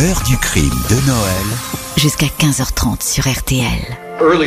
[0.00, 1.46] L'heure du crime de Noël.
[1.96, 3.64] Jusqu'à 15h30 sur RTL.
[4.20, 4.38] Uh,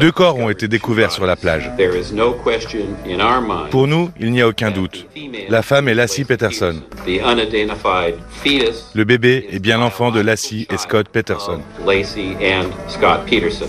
[0.00, 1.70] Deux corps ont été découverts sur la plage.
[1.76, 3.68] There is no question in our mind.
[3.70, 5.06] Pour nous, il n'y a aucun doute.
[5.50, 6.80] La femme est Lassie Peterson.
[7.04, 8.86] The unidentified fetus.
[8.94, 11.60] Le bébé est bien l'enfant de Lassie et Scott Peterson.
[11.80, 13.68] of Lacey and Scott Peterson.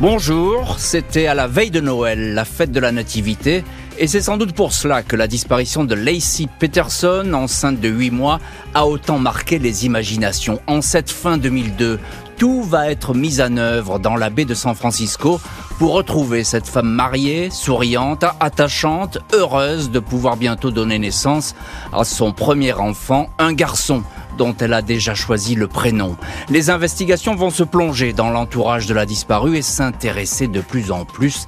[0.00, 3.64] Bonjour, c'était à la veille de Noël, la fête de la Nativité,
[4.00, 8.10] et c'est sans doute pour cela que la disparition de Lacey Peterson, enceinte de 8
[8.10, 8.40] mois,
[8.72, 10.58] a autant marqué les imaginations.
[10.66, 12.00] En cette fin 2002,
[12.38, 15.38] tout va être mis en œuvre dans la baie de San Francisco
[15.80, 21.54] pour retrouver cette femme mariée, souriante, attachante, heureuse de pouvoir bientôt donner naissance
[21.90, 24.02] à son premier enfant, un garçon
[24.36, 26.16] dont elle a déjà choisi le prénom.
[26.48, 31.04] Les investigations vont se plonger dans l'entourage de la disparue et s'intéresser de plus en
[31.04, 31.46] plus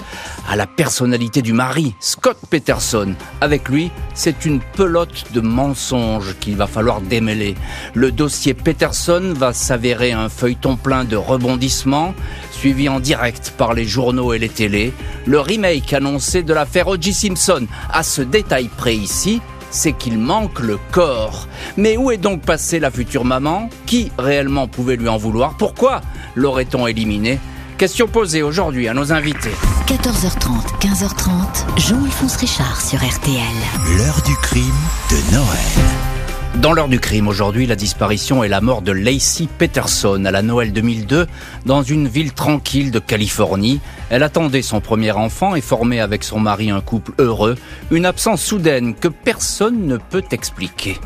[0.49, 3.15] à la personnalité du mari, Scott Peterson.
[3.41, 7.55] Avec lui, c'est une pelote de mensonges qu'il va falloir démêler.
[7.95, 12.15] Le dossier Peterson va s'avérer un feuilleton plein de rebondissements,
[12.63, 14.93] suivi en direct par les journaux et les télés.
[15.27, 17.13] Le remake annoncé de l'affaire O.J.
[17.13, 17.67] Simpson.
[17.93, 19.41] À ce détail près ici,
[19.73, 21.49] c'est qu'il manque le corps.
[21.77, 23.69] Mais où est donc passée la future maman?
[23.85, 25.57] Qui réellement pouvait lui en vouloir?
[25.57, 26.03] Pourquoi
[26.37, 27.41] l'aurait-on éliminée
[27.79, 29.57] Question posée aujourd'hui à nos invités.
[29.89, 33.97] 14h30, 15h30, Jean-Alphonse Richard sur RTL.
[33.99, 34.71] L'heure du crime
[35.11, 36.12] de Noël.
[36.61, 40.43] Dans l'heure du crime aujourd'hui, la disparition et la mort de Lacey Peterson à la
[40.43, 41.27] Noël 2002
[41.65, 43.81] dans une ville tranquille de Californie.
[44.11, 47.57] Elle attendait son premier enfant et formait avec son mari un couple heureux.
[47.91, 50.99] Une absence soudaine que personne ne peut expliquer.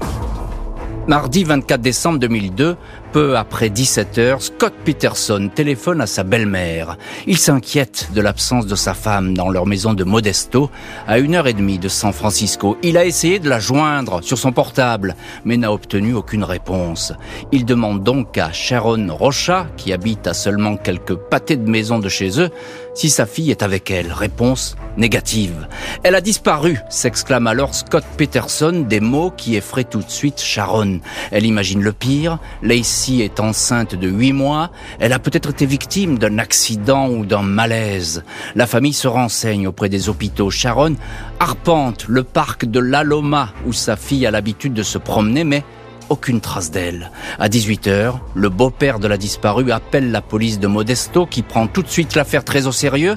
[1.09, 2.77] Mardi 24 décembre 2002,
[3.13, 6.99] peu après 17 heures, Scott Peterson téléphone à sa belle-mère.
[7.29, 10.69] Il s'inquiète de l'absence de sa femme dans leur maison de Modesto,
[11.07, 12.77] à une heure et demie de San Francisco.
[12.83, 17.13] Il a essayé de la joindre sur son portable, mais n'a obtenu aucune réponse.
[17.53, 22.09] Il demande donc à Sharon Rocha, qui habite à seulement quelques pâtés de maison de
[22.09, 22.51] chez eux,
[22.97, 24.11] si sa fille est avec elle.
[24.11, 25.69] Réponse négative.
[26.03, 31.01] Elle a disparu, s'exclame alors Scott Peterson, des mots qui effraient tout de suite Sharon.
[31.31, 36.19] Elle imagine le pire, Lacey est enceinte de 8 mois, elle a peut-être été victime
[36.19, 38.25] d'un accident ou d'un malaise.
[38.55, 40.51] La famille se renseigne auprès des hôpitaux.
[40.51, 40.97] Sharon
[41.39, 45.63] arpente le parc de l'Aloma où sa fille a l'habitude de se promener, mais
[46.09, 47.11] aucune trace d'elle.
[47.39, 51.83] À 18h, le beau-père de la disparue appelle la police de Modesto qui prend tout
[51.83, 53.17] de suite l'affaire très au sérieux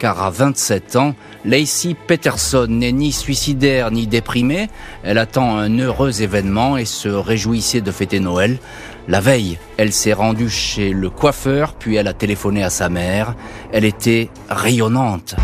[0.00, 1.14] car à 27 ans,
[1.44, 4.68] Lacey Peterson n'est ni suicidaire ni déprimée.
[5.04, 8.58] Elle attend un heureux événement et se réjouissait de fêter Noël.
[9.08, 13.34] La veille, elle s'est rendue chez le coiffeur, puis elle a téléphoné à sa mère.
[13.72, 15.36] Elle était rayonnante.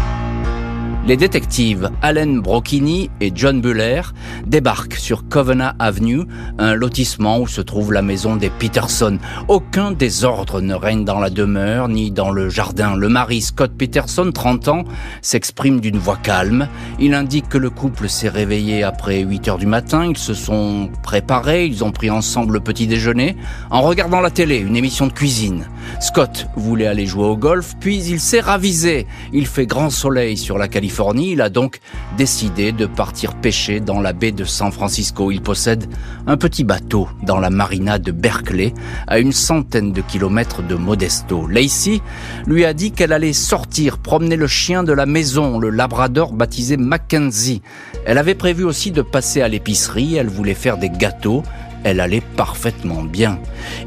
[1.07, 4.03] Les détectives Allen Brocchini et John Buller
[4.45, 6.23] débarquent sur Covenant Avenue,
[6.59, 9.17] un lotissement où se trouve la maison des Peterson.
[9.47, 12.97] Aucun désordre ne règne dans la demeure ni dans le jardin.
[12.97, 14.83] Le mari Scott Peterson, 30 ans,
[15.23, 16.67] s'exprime d'une voix calme.
[16.99, 20.07] Il indique que le couple s'est réveillé après 8 heures du matin.
[20.07, 23.37] Ils se sont préparés, ils ont pris ensemble le petit déjeuner
[23.71, 25.69] en regardant la télé, une émission de cuisine.
[26.01, 29.07] Scott voulait aller jouer au golf, puis il s'est ravisé.
[29.33, 30.96] Il fait grand soleil sur la Californie.
[31.15, 31.81] Il a donc
[32.17, 35.31] décidé de partir pêcher dans la baie de San Francisco.
[35.31, 35.87] Il possède
[36.27, 38.73] un petit bateau dans la marina de Berkeley,
[39.07, 41.47] à une centaine de kilomètres de Modesto.
[41.49, 42.01] Lacey
[42.47, 46.79] lui a dit qu'elle allait sortir promener le chien de la maison, le labrador baptisé
[46.79, 47.61] Mackenzie.
[48.07, 50.17] Elle avait prévu aussi de passer à l'épicerie.
[50.17, 51.43] Elle voulait faire des gâteaux
[51.87, 53.39] elle allait parfaitement bien.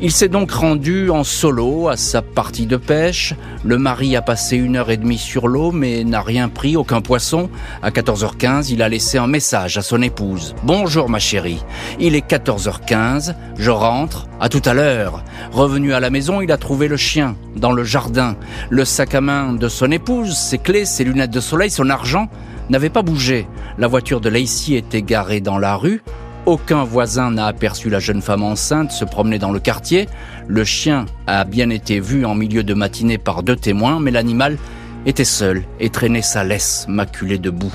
[0.02, 3.34] Il s'est donc rendu en solo à sa partie de pêche.
[3.66, 7.02] Le mari a passé une heure et demie sur l'eau mais n'a rien pris, aucun
[7.02, 7.50] poisson.
[7.84, 10.56] À 14h15, il a laissé un message à son épouse.
[10.64, 11.62] Bonjour ma chérie.
[12.00, 15.22] Il est 14h15, je rentre, à tout à l'heure.
[15.52, 18.38] Revenu à la maison, il a trouvé le chien dans le jardin.
[18.70, 22.30] Le sac à main de son épouse, ses clés, ses lunettes de soleil, son argent
[22.70, 23.46] n'avait pas bougé.
[23.78, 26.02] La voiture de Lacey était garée dans la rue.
[26.46, 30.08] Aucun voisin n'a aperçu la jeune femme enceinte se promener dans le quartier.
[30.47, 34.58] Le chien a bien été vu en milieu de matinée par deux témoins, mais l'animal
[35.06, 37.74] était seul et traînait sa laisse maculée de boue.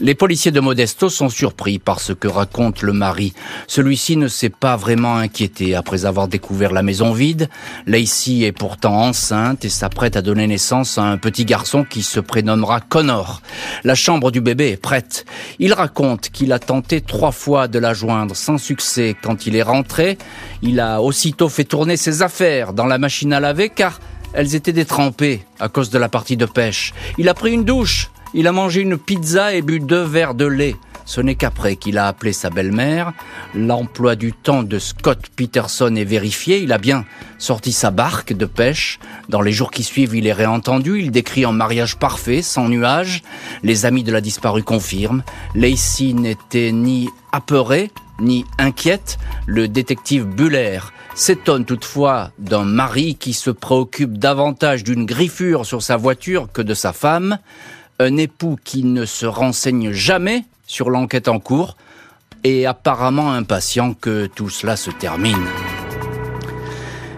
[0.00, 3.32] Les policiers de Modesto sont surpris par ce que raconte le mari.
[3.68, 7.48] Celui-ci ne s'est pas vraiment inquiété après avoir découvert la maison vide.
[7.86, 12.18] Lacey est pourtant enceinte et s'apprête à donner naissance à un petit garçon qui se
[12.18, 13.40] prénommera Connor.
[13.84, 15.26] La chambre du bébé est prête.
[15.60, 19.14] Il raconte qu'il a tenté trois fois de la joindre sans succès.
[19.22, 20.18] Quand il est rentré,
[20.60, 24.00] il a aussitôt fait tourner ses affaires dans la machine à laver car
[24.32, 26.92] elles étaient détrempées à cause de la partie de pêche.
[27.16, 30.44] Il a pris une douche il a mangé une pizza et bu deux verres de
[30.44, 30.76] lait.
[31.06, 33.12] Ce n'est qu'après qu'il a appelé sa belle-mère.
[33.54, 36.58] L'emploi du temps de Scott Peterson est vérifié.
[36.58, 37.04] Il a bien
[37.38, 38.98] sorti sa barque de pêche.
[39.28, 41.00] Dans les jours qui suivent, il est réentendu.
[41.00, 43.22] Il décrit un mariage parfait, sans nuages.
[43.62, 45.22] Les amis de la disparue confirment.
[45.54, 49.18] Lacey n'était ni apeurée, ni inquiète.
[49.46, 50.80] Le détective Buller
[51.14, 56.74] s'étonne toutefois d'un mari qui se préoccupe davantage d'une griffure sur sa voiture que de
[56.74, 57.38] sa femme,
[57.98, 61.76] un époux qui ne se renseigne jamais sur l'enquête en cours
[62.42, 65.46] et apparemment impatient que tout cela se termine.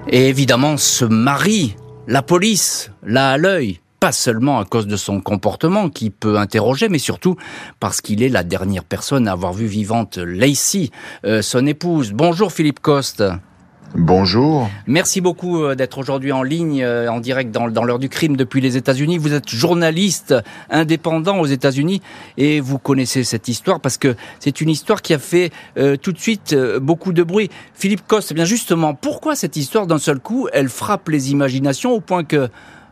[0.09, 1.75] Et évidemment, ce mari,
[2.07, 6.89] la police, l'a à l'œil, pas seulement à cause de son comportement qui peut interroger,
[6.89, 7.37] mais surtout
[7.81, 10.91] parce qu'il est la dernière personne à avoir vu vivante Lacey,
[11.25, 12.13] euh, son épouse.
[12.13, 13.25] Bonjour Philippe Coste.
[13.95, 14.69] Bonjour.
[14.87, 18.61] Merci beaucoup euh, d'être aujourd'hui en ligne, euh, en direct dans, l'heure du crime depuis
[18.61, 19.19] les États-Unis.
[19.19, 20.35] Vous êtes journaliste
[20.71, 22.03] indépendant aux États-Unis
[22.37, 26.13] et vous connaissez cette histoire parce que c'est une histoire qui a fait euh, tout
[26.13, 27.51] de suite beaucoup de bruit.
[27.75, 31.93] Philippe Coste, eh bien justement, pourquoi cette histoire d'un seul coup, elle frappe les imaginations
[31.93, 32.49] au point que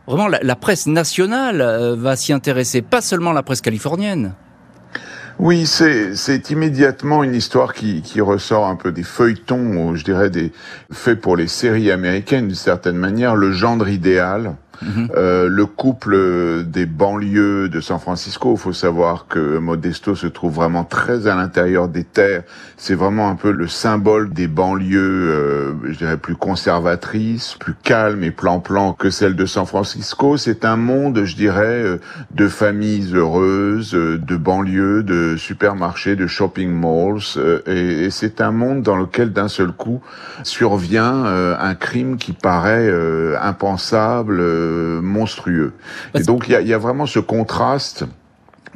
[0.07, 1.61] vraiment la, la presse nationale
[1.97, 4.33] va s'y intéresser, pas seulement la presse californienne?
[5.39, 10.51] Oui, c'est immédiatement une histoire qui, qui ressort un peu des feuilletons, je dirais des
[10.91, 15.09] faits pour les séries américaines d'une certaine manière, le genre idéal Mhm.
[15.15, 20.55] Euh, le couple des banlieues de San Francisco, il faut savoir que Modesto se trouve
[20.55, 22.43] vraiment très à l'intérieur des terres.
[22.77, 28.23] C'est vraiment un peu le symbole des banlieues, euh, je dirais plus conservatrices, plus calmes
[28.23, 30.37] et plan-plan que celle de San Francisco.
[30.37, 31.97] C'est un monde, je dirais, euh,
[32.31, 37.39] de familles heureuses, de banlieues, de supermarchés, de shopping malls.
[37.67, 40.01] et, c'est un monde dans lequel d'un seul coup
[40.43, 42.91] survient un crime qui paraît
[43.41, 44.41] impensable
[45.01, 45.73] monstrueux.
[46.13, 48.05] Et donc il y a, vraiment ce contraste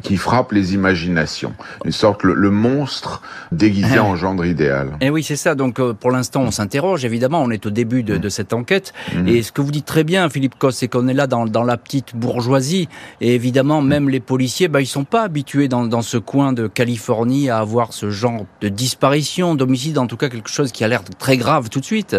[0.01, 1.53] qui frappe les imaginations.
[1.85, 3.21] Une sorte le, monstre
[3.51, 4.89] déguisé ah en gendre idéal.
[5.01, 5.55] Et eh oui, c'est ça.
[5.55, 7.05] Donc euh, pour l'instant, on s'interroge.
[7.05, 8.29] Évidemment, on est au début de, mm.
[8.29, 8.93] cette enquête.
[9.13, 9.27] Mm.
[9.27, 11.77] Et ce que vous dites très bien, Philippe Cos, c'est qu'on est là dans, la
[11.77, 12.87] petite bourgeoisie.
[13.21, 16.67] Et évidemment, même les policiers, bah, ils sont pas habitués dans, dans ce coin de
[16.67, 20.87] Californie à avoir ce genre de disparition, d'homicide, en tout cas quelque chose qui a
[20.87, 22.15] l'air très grave tout de suite.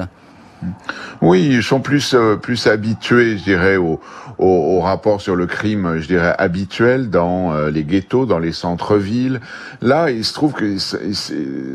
[1.23, 4.01] Oui, ils sont plus euh, plus habitués, je dirais, au,
[4.39, 9.41] au, rapport sur le crime, je dirais habituel dans euh, les ghettos, dans les centres-villes.
[9.83, 10.77] Là, il se trouve que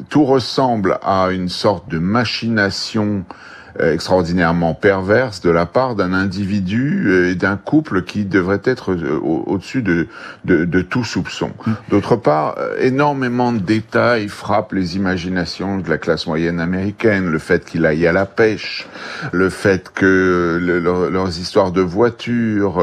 [0.09, 3.23] tout ressemble à une sorte de machination
[3.79, 9.19] extraordinairement perverse de la part d'un individu euh, et d'un couple qui devrait être euh,
[9.19, 10.07] au-dessus de,
[10.45, 11.51] de, de, tout soupçon.
[11.65, 11.71] Mm.
[11.89, 17.29] D'autre part, énormément de détails frappent les imaginations de la classe moyenne américaine.
[17.29, 18.87] Le fait qu'il aille à la pêche,
[19.31, 20.59] le fait que
[21.11, 22.81] leurs histoires de voitures,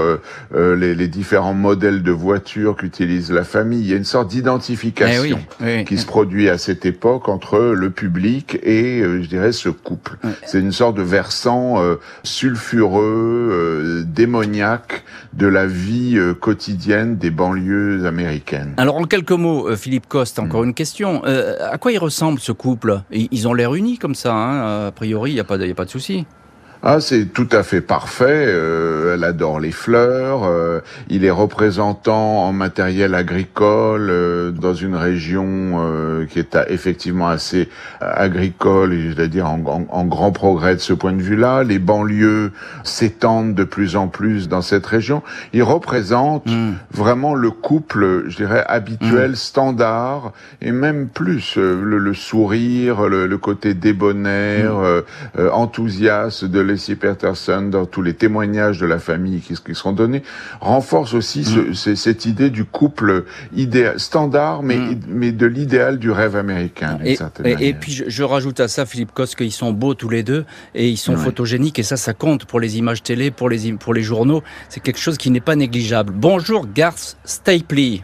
[0.55, 5.39] les, les, différents modèles de voitures qu'utilise la famille, il y a une sorte d'identification
[5.65, 10.17] eh qui se produit à cette époque entre le public et, je dirais, ce couple.
[10.47, 18.05] C'est une de versant euh, sulfureux, euh, démoniaque de la vie euh, quotidienne des banlieues
[18.07, 18.75] américaines.
[18.79, 20.69] Alors en quelques mots, Philippe Coste, encore mm.
[20.69, 21.23] une question.
[21.25, 23.03] à quoi il ressemble ce couple?
[23.13, 25.75] Ils ont l'air unis comme ça, hein a priori, il n'y a, pas de, a
[25.75, 26.27] pas de souci.
[26.85, 28.45] Ah, c'est tout à fait parfait.
[28.49, 30.43] Euh, elle adore les fleurs.
[30.43, 35.43] Euh, il est représentant en matériel agricole euh, dans une région
[36.29, 37.69] qui est effectivement assez
[38.01, 41.63] agricole, c'est-à-dire en, en, grand progrès de ce point de vue-là.
[41.63, 42.51] Les banlieues
[42.83, 45.23] s'étendent de plus en plus dans cette région.
[45.53, 46.73] Il représente hmm.
[46.91, 49.37] vraiment le couple, je dirais, habituel, hmm.
[49.37, 55.49] standard, et même plus le, sourire, le, côté débonnaire, hmm.
[55.53, 60.23] enthousiaste de Lacey Peterson, dans tous les témoignages de la famille qui, qui seront donnés,
[60.61, 61.97] renforce aussi ce, mm.
[61.97, 63.25] cette idée du couple
[63.55, 65.01] idéal, standard, mais, mm.
[65.09, 67.19] mais de l'idéal du rêve américain, et,
[67.61, 70.89] et, puis je, rajoute à ça, Philippe Cos, qu'ils sont beaux tous les deux, et
[70.89, 74.03] ils sont photogéniques, et ça, ça compte pour les images télé, pour les, pour les
[74.03, 74.43] journaux.
[74.69, 76.13] C'est quelque chose qui n'est pas négligeable.
[76.15, 78.03] Bonjour, Garth Stapley.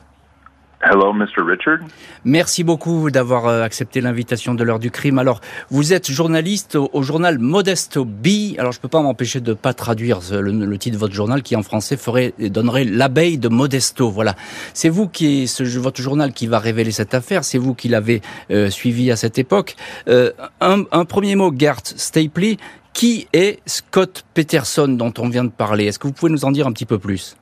[0.80, 1.42] Hello, Mr.
[1.44, 1.78] Richard.
[2.24, 5.18] Merci beaucoup d'avoir euh, accepté l'invitation de l'heure du crime.
[5.18, 8.56] Alors, vous êtes journaliste au, journal Modesto B.
[8.58, 11.64] Alors, je peux pas m'empêcher de pas traduire le, titre de votre journal qui en
[11.64, 14.08] français ferait donnerait l'abeille de Modesto.
[14.08, 14.36] Voilà.
[14.72, 17.42] C'est vous qui ce, votre journal qui va révéler cette affaire.
[17.42, 18.20] C'est vous qui l'avez
[18.52, 19.74] euh, suivi à cette époque.
[20.06, 20.30] Euh,
[20.60, 22.56] un, un, premier mot, Gert Stapley.
[22.94, 25.86] Qui est Scott Peterson dont on vient de parler?
[25.86, 27.36] Est-ce que vous pouvez nous en dire un petit peu plus?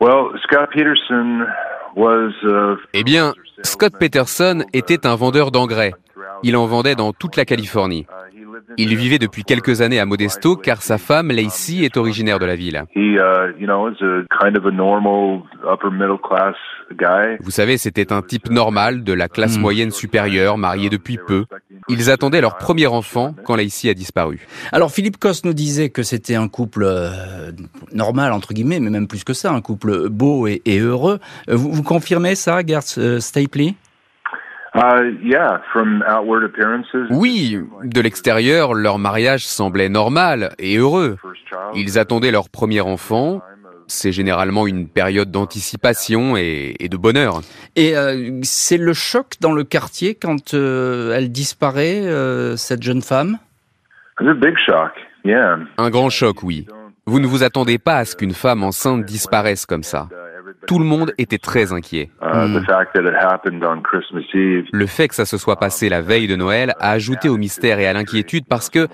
[0.00, 1.46] Well, Scott Peterson
[2.92, 5.92] eh bien, Scott Peterson était un vendeur d'engrais.
[6.42, 8.06] Il en vendait dans toute la Californie.
[8.76, 12.56] Il vivait depuis quelques années à Modesto car sa femme, Lacey, est originaire de la
[12.56, 12.84] ville.
[17.40, 19.60] Vous savez, c'était un type normal de la classe hmm.
[19.60, 21.44] moyenne supérieure, marié depuis peu.
[21.88, 24.46] Ils attendaient leur premier enfant quand Lacey a disparu.
[24.72, 27.52] Alors Philippe Coste nous disait que c'était un couple euh,
[27.92, 31.18] normal, entre guillemets, mais même plus que ça, un couple beau et, heureux.
[31.48, 33.74] Euh, vous, confirmez ça, Gert euh, Stapley?
[37.10, 41.16] Oui, de l'extérieur, leur mariage semblait normal et heureux.
[41.74, 43.42] Ils attendaient leur premier enfant.
[43.88, 47.40] C'est généralement une période d'anticipation et, de bonheur.
[47.74, 53.02] Et euh, c'est le choc dans le quartier quand euh, elle disparaît, euh, cette jeune
[53.02, 53.38] femme?
[55.78, 56.66] Un grand choc, oui.
[57.06, 60.08] Vous ne vous attendez pas à ce qu'une femme enceinte disparaisse comme ça.
[60.66, 62.10] Tout le monde était très inquiet.
[62.22, 62.64] Uh, hmm.
[64.72, 67.78] Le fait que ça se soit passé la veille de Noël a ajouté au mystère
[67.78, 68.88] et à l'inquiétude parce que,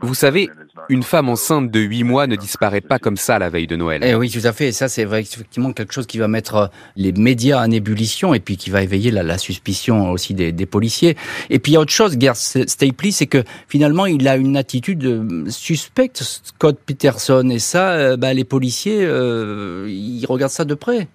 [0.00, 0.48] vous savez,
[0.88, 4.02] une femme enceinte de 8 mois ne disparaît pas comme ça la veille de Noël.
[4.04, 4.68] Eh oui, tout à fait.
[4.68, 8.40] Et ça, c'est effectivement quelque chose qui va mettre euh, les médias en ébullition et
[8.40, 11.16] puis qui va éveiller la, suspicion aussi des, policiers.
[11.50, 14.56] Et puis il y a autre chose, Gerd Stapley, c'est que finalement, il a une
[14.56, 17.48] attitude euh, suspecte, Scott Peterson.
[17.50, 21.08] Et ça, euh, bah, les policiers, ils regardent ça de près.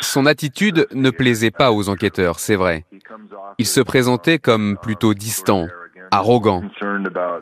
[0.00, 2.84] Son attitude ne plaisait pas aux enquêteurs, c'est vrai.
[3.58, 5.66] Il se présentait comme plutôt distant,
[6.10, 6.62] arrogant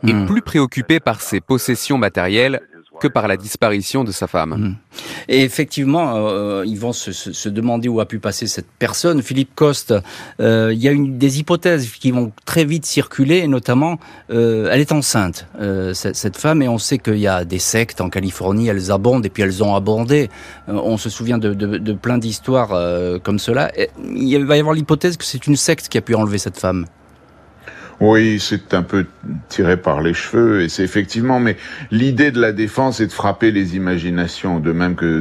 [0.07, 2.61] et plus préoccupé par ses possessions matérielles
[3.01, 4.51] que par la disparition de sa femme.
[4.51, 4.75] Hmm.
[5.29, 9.23] Et effectivement, euh, ils vont se, demander où a pu passer cette personne.
[9.23, 9.95] Philippe Coste,
[10.41, 13.99] euh, il y a des hypothèses qui vont très vite circuler, et notamment,
[14.31, 15.47] euh, elle est enceinte,
[15.95, 19.31] cette, femme, et on sait qu'il y a des sectes en Californie, elles abondent, et
[19.31, 20.31] puis elles ont abondé.
[20.69, 22.71] on se souvient de plein d'histoires
[23.23, 23.73] comme cela.
[24.15, 26.87] il va y avoir l'hypothèse que c'est une secte qui a pu enlever cette femme.
[28.01, 29.05] Oui, c'est un peu
[29.51, 31.59] tiré par les cheveux, et c'est effectivement, mais
[31.91, 35.21] l'idée de la défense est de frapper les imaginations, de même que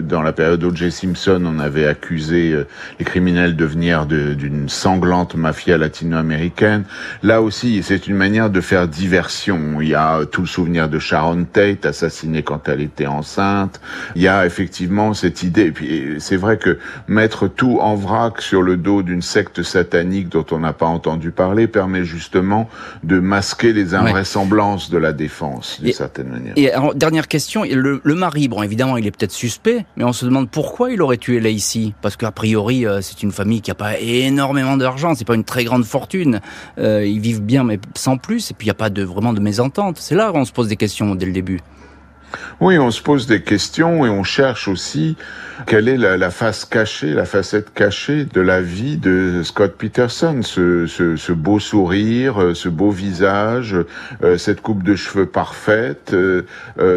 [0.00, 0.90] dans, la période O.J.
[0.90, 2.66] Simpson, on avait accusé euh,
[2.98, 6.82] les criminels de venir d'une sanglante mafia latino-américaine.
[7.22, 9.80] Là aussi, c'est une manière de faire diversion.
[9.80, 13.80] Il y a tout le souvenir de Sharon Tate, assassinée quand elle était enceinte.
[14.16, 18.42] Il y a effectivement cette idée, et puis c'est vrai que mettre tout en vrac
[18.42, 22.68] sur le dos d'une secte satanique dont on n'a pas entendu parler, permet justement
[23.04, 26.54] de masquer les invraisemblances de la défense, d'une certaine manière.
[26.56, 30.50] Et dernière question, le, mari, bon, évidemment, il est peut-être suspect, mais on se demande
[30.50, 31.92] pourquoi il aurait tué Lacey.
[32.02, 35.44] Parce qu'a priori, euh, c'est une famille qui n'a pas énormément d'argent, c'est pas une
[35.44, 36.40] très grande fortune.
[36.78, 39.32] Euh, ils vivent bien, mais sans plus, et puis il n'y a pas de, vraiment
[39.32, 39.98] de mésentente.
[39.98, 41.60] C'est là où on se pose des questions dès le début.
[42.60, 45.16] Oui, on se pose des questions et on cherche aussi
[45.66, 51.32] quelle est la, face cachée, la facette cachée de la vie de Scott Peterson, ce,
[51.32, 53.76] beau sourire, euh, ce beau visage,
[54.22, 56.42] euh, cette coupe de cheveux parfaite, euh,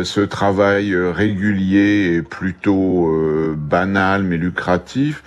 [0.03, 3.11] ce travail régulier et plutôt
[3.57, 5.23] banal mais lucratif.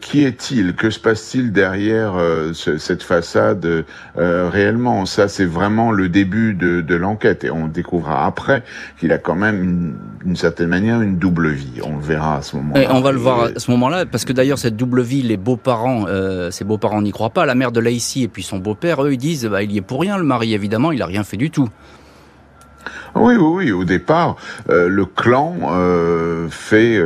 [0.00, 0.74] qui est-il?
[0.74, 2.14] Que se passe-t-il derrière
[2.52, 3.84] cette façade
[4.16, 5.06] réellement?
[5.06, 8.62] Ça, c'est vraiment le début de, de l'enquête et on découvrira après
[8.98, 11.80] qu'il a quand même d'une certaine manière une double vie.
[11.82, 12.94] On le verra à ce moment-là.
[12.94, 16.04] On va le voir à ce moment-là, parce que d'ailleurs cette double vie, les beaux-parents,
[16.06, 17.44] euh, ses beaux-parents n'y croient pas.
[17.44, 19.82] La mère de Lacey et puis son beau-père, eux, ils disent, bah, il y est
[19.82, 20.16] pour rien.
[20.16, 21.68] Le mari, évidemment, il a rien fait du tout.
[23.16, 23.72] Oui, oui, oui.
[23.72, 24.36] Au départ,
[24.70, 26.96] euh, le clan euh, fait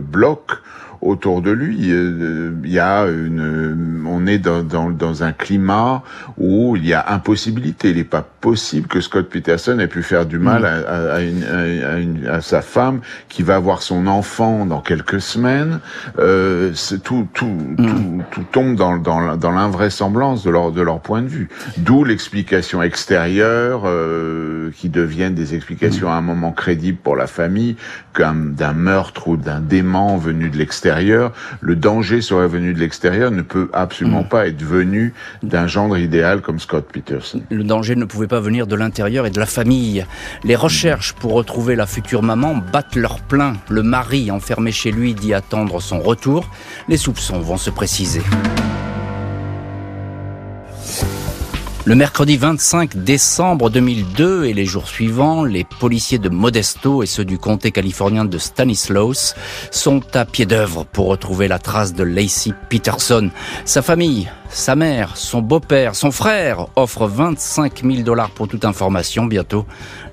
[0.00, 0.52] bloc
[1.00, 1.76] autour de lui.
[1.78, 6.02] Il y a une, on est dans, dans, dans un climat
[6.38, 7.90] où il y a impossibilité.
[7.90, 10.64] Il n'est pas possible que Scott Peterson ait pu faire du mal mm.
[10.64, 15.20] à, à, une, à, une, à, sa femme qui va avoir son enfant dans quelques
[15.20, 15.80] semaines.
[16.18, 16.72] Euh,
[17.04, 17.76] tout, tout, mm.
[17.76, 21.48] tout, tout, tombe dans, dans, dans l'invraisemblance de leur, de leur point de vue.
[21.78, 26.12] D'où l'explication extérieure euh, qui deviennent des explications mm.
[26.12, 27.76] à un moment crédibles pour la famille,
[28.12, 30.85] comme d'un meurtre ou d'un dément venu de l'extérieur
[31.60, 34.28] le danger serait venu de l'extérieur, ne peut absolument mm.
[34.28, 37.42] pas être venu d'un gendre idéal comme Scott Peterson.
[37.50, 40.06] Le danger ne pouvait pas venir de l'intérieur et de la famille.
[40.44, 43.54] Les recherches pour retrouver la future maman battent leur plein.
[43.68, 46.48] Le mari, enfermé chez lui, dit attendre son retour.
[46.88, 48.22] Les soupçons vont se préciser.
[51.88, 57.24] Le mercredi 25 décembre 2002 et les jours suivants, les policiers de Modesto et ceux
[57.24, 59.36] du comté californien de Stanislaus
[59.70, 63.30] sont à pied d'œuvre pour retrouver la trace de Lacey Peterson.
[63.64, 69.26] Sa famille sa mère, son beau-père, son frère offrent 25 000 dollars pour toute information.
[69.26, 69.66] Bientôt,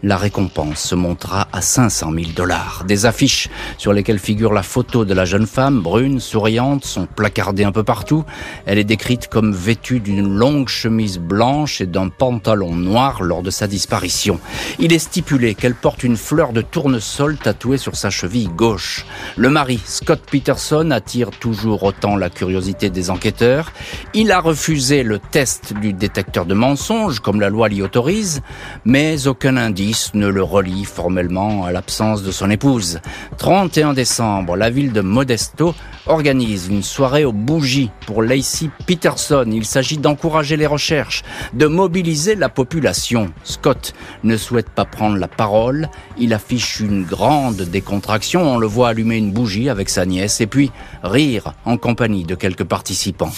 [0.04, 2.84] la récompense se montera à 500 000 dollars.
[2.86, 7.64] Des affiches sur lesquelles figure la photo de la jeune femme, brune, souriante, sont placardées
[7.64, 8.26] un peu partout.
[8.66, 13.50] Elle est décrite comme vêtue d'une longue chemise blanche et d'un pantalon noir lors de
[13.50, 14.42] sa disparition.
[14.78, 19.06] Il est stipulé qu'elle porte une fleur de tournesol tatouée sur sa cheville gauche.
[19.38, 23.72] Le mari, Scott Peterson, attire toujours autant la curiosité des enquêteurs.
[24.14, 28.42] Il a refusé le test du détecteur de mensonges, comme la loi l'y autorise,
[28.84, 33.00] mais aucun indice ne le relie formellement à l'absence de son épouse.
[33.38, 35.76] 31 décembre, la ville de Modesto
[36.08, 39.46] organise une soirée aux bougies pour Lacey Peterson.
[39.52, 41.24] Il s'agit d'encourager les recherches,
[41.54, 43.32] de mobiliser la population.
[43.44, 45.90] Scott ne souhaite pas prendre la parole.
[46.18, 48.42] Il affiche une grande décontraction.
[48.42, 50.72] On le voit allumer une bougie avec sa nièce et puis
[51.04, 53.32] rire en compagnie de quelques participants.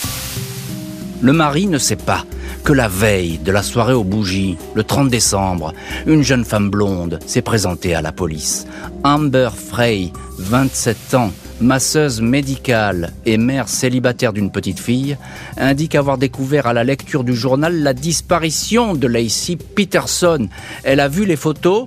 [1.21, 2.23] Le mari ne sait pas
[2.65, 5.71] que la veille de la soirée aux bougies, le 30 décembre,
[6.07, 8.65] une jeune femme blonde s'est présentée à la police.
[9.03, 11.31] Amber Frey, 27 ans,
[11.61, 15.15] masseuse médicale et mère célibataire d'une petite fille,
[15.57, 20.49] indique avoir découvert à la lecture du journal la disparition de Lacey Peterson.
[20.83, 21.85] Elle a vu les photos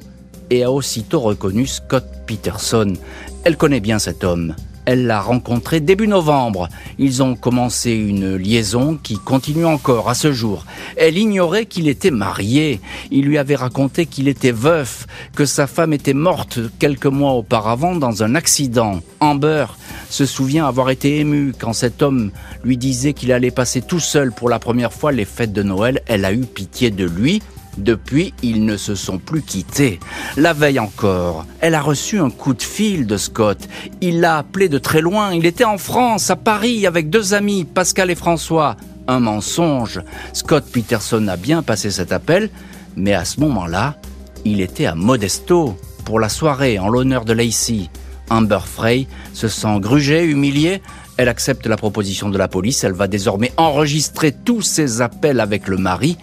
[0.48, 2.92] et a aussitôt reconnu Scott Peterson.
[3.42, 4.54] Elle connaît bien cet homme.
[4.90, 6.70] Elle l'a rencontré début novembre.
[6.98, 10.64] Ils ont commencé une liaison qui continue encore à ce jour.
[10.96, 12.80] Elle ignorait qu'il était marié.
[13.10, 17.96] Il lui avait raconté qu'il était veuf, que sa femme était morte quelques mois auparavant
[17.96, 19.00] dans un accident.
[19.20, 19.66] Amber
[20.08, 22.30] se souvient avoir été émue quand cet homme
[22.64, 26.00] lui disait qu'il allait passer tout seul pour la première fois les fêtes de Noël.
[26.06, 27.42] Elle a eu pitié de lui
[27.82, 30.00] depuis, ils ne se sont plus quittés.
[30.36, 33.68] La veille encore, elle a reçu un coup de fil de Scott.
[34.00, 35.32] Il l'a appelé de très loin.
[35.32, 38.76] Il était en France, à Paris, avec deux amis, Pascal et François.
[39.06, 40.00] Un mensonge.
[40.32, 42.50] Scott Peterson a bien passé cet appel,
[42.96, 43.96] mais à ce moment-là,
[44.44, 47.88] il était à Modesto pour la soirée en l'honneur de Lacey.
[48.30, 50.82] Amber Frey se sent grugée, humiliée.
[51.16, 52.84] Elle accepte la proposition de la police.
[52.84, 56.16] Elle va désormais enregistrer tous ses appels avec le mari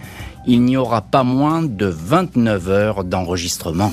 [0.48, 3.92] il n'y aura pas moins de 29 heures d'enregistrement.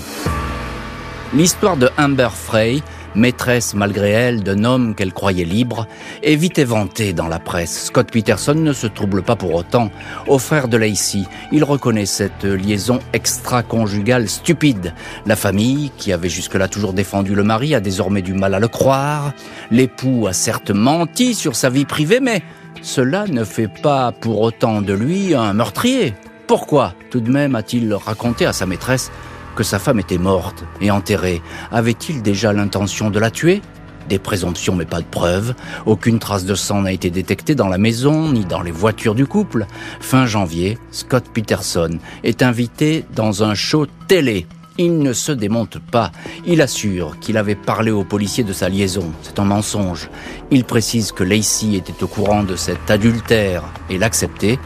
[1.35, 2.81] L'histoire de Amber Frey,
[3.15, 5.87] maîtresse malgré elle d'un homme qu'elle croyait libre,
[6.23, 7.87] est vite éventée dans la presse.
[7.87, 9.91] Scott Peterson ne se trouble pas pour autant.
[10.27, 14.95] Au frère de Lacey, il reconnaît cette liaison extra-conjugale stupide.
[15.25, 18.69] La famille, qui avait jusque-là toujours défendu le mari, a désormais du mal à le
[18.69, 19.33] croire.
[19.71, 22.43] L'époux a certes menti sur sa vie privée, mais
[22.83, 26.15] cela ne fait pas pour autant de lui un meurtrier.
[26.47, 29.11] Pourquoi tout de même a-t-il raconté à sa maîtresse
[29.55, 31.41] que sa femme était morte et enterrée?
[31.71, 33.63] Avait-il déjà l'intention de la tuer?
[34.09, 35.55] Des présomptions mais pas de preuves.
[35.87, 39.27] Aucune trace de sang n'a été détectée dans la maison ni dans les voitures du
[39.27, 39.67] couple.
[40.01, 44.47] Fin janvier, Scott Peterson est invité dans un show télé.
[44.79, 46.11] Il ne se démonte pas.
[46.45, 49.13] Il assure qu'il avait parlé aux policiers de sa liaison.
[49.23, 50.11] C'est un mensonge.
[50.51, 54.59] Il précise que Lacey était au courant de cet adultère et l'acceptait,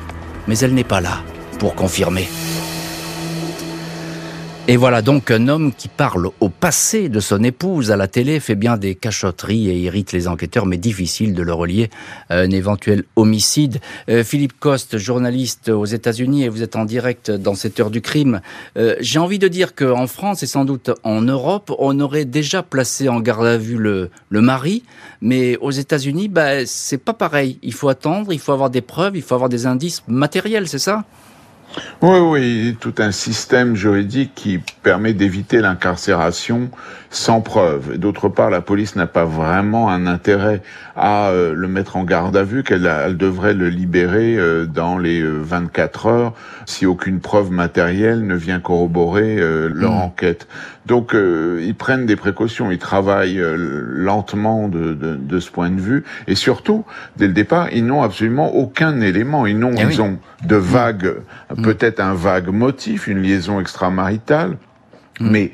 [0.49, 1.23] mais elle n'est pas là
[1.59, 2.29] pour confirmer.
[4.69, 8.41] Et voilà donc un homme qui parle au passé de son épouse à la télé
[8.41, 11.89] fait bien des cachotteries et irrite les enquêteurs, mais difficile de le relier
[12.31, 13.79] à un éventuel homicide.
[14.09, 18.01] Euh, Philippe Coste, journaliste aux États-Unis, et vous êtes en direct dans cette heure du
[18.01, 18.41] crime.
[18.77, 22.65] Euh, j'ai envie de dire qu'en France et sans doute en Europe, on aurait déjà
[22.65, 24.83] placé en garde à vue le, mari,
[25.21, 27.61] mais aux États-Unis, bah, c'est pas pareil.
[27.63, 30.81] Il faut attendre, il faut avoir des preuves, il faut avoir des indices matériels, c'est
[30.81, 31.05] ça?
[32.03, 36.71] Oui, oui, tout un système juridique qui permet d'éviter l'incarcération
[37.17, 37.97] sans preuve.
[37.97, 40.61] D'autre part, la police n'a pas vraiment un intérêt
[40.97, 44.99] à euh, le mettre en garde à vue, qu'elle elle devrait le libérer euh, dans
[44.99, 46.33] les 24 euh, heures
[46.67, 50.03] si aucune preuve matérielle ne vient corroborer leur mmh.
[50.03, 50.49] enquête.
[50.85, 56.05] Donc, ils prennent des précautions, ils travaillent lentement de, de, de, ce point de vue,
[56.27, 56.85] et surtout,
[57.17, 59.47] dès le départ, ils n'ont absolument aucun élément.
[59.47, 61.15] Ils n'ont, eh ils ont de vagues,
[61.57, 61.63] mmh.
[61.63, 64.57] peut-être un vague motif, une liaison extramaritale,
[65.21, 65.31] Mm.
[65.31, 65.53] mais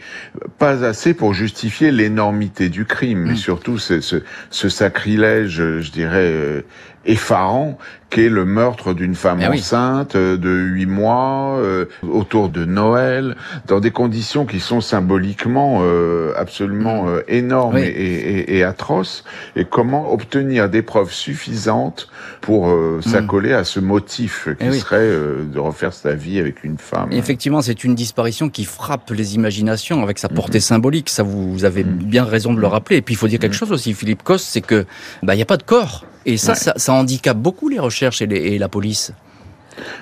[0.58, 3.36] pas assez pour justifier l'énormité du crime, mais mm.
[3.36, 6.62] surtout ce, ce, sacrilège, je dirais, euh,
[7.04, 7.78] effarant
[8.12, 13.36] qu'est le meurtre d'une femme eh enceinte euh, de huit mois euh, autour de Noël,
[13.66, 17.22] dans des conditions qui sont symboliquement euh, absolument mm.
[17.28, 19.24] énormes et, et, et, atroces.
[19.56, 22.08] Et comment obtenir des preuves suffisantes
[22.42, 23.02] pour mm.
[23.02, 27.10] s'accoler à ce motif qui eh serait de refaire sa vie avec une femme?
[27.12, 30.60] effectivement, c'est une disparition qui frappe les imaginations avec sa portée mm-hmm.
[30.60, 31.08] symbolique.
[31.08, 32.96] Ça, vous, avez bien raison de le rappeler.
[32.96, 34.84] Et puis, il faut dire quelque chose aussi, Philippe Coste, c'est que
[35.22, 38.22] bah, il n'y a pas de corps Et ça, ça, ça, handicape beaucoup les recherches
[38.22, 39.12] et, et la police.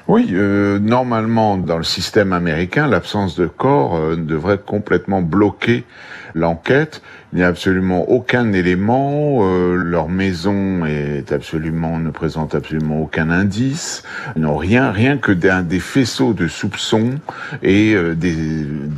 [0.08, 5.84] Oui, euh, normalement, dans le système américain, l'absence de corps euh, devrait complètement bloquer
[6.34, 7.02] l'enquête.
[7.32, 9.38] Il n'y a absolument aucun élément.
[9.42, 14.02] Euh, leur maison est absolument ne présente absolument aucun indice.
[14.36, 17.12] Ils n'ont rien, rien que des, faisceaux de soupçons
[17.62, 18.34] et euh, des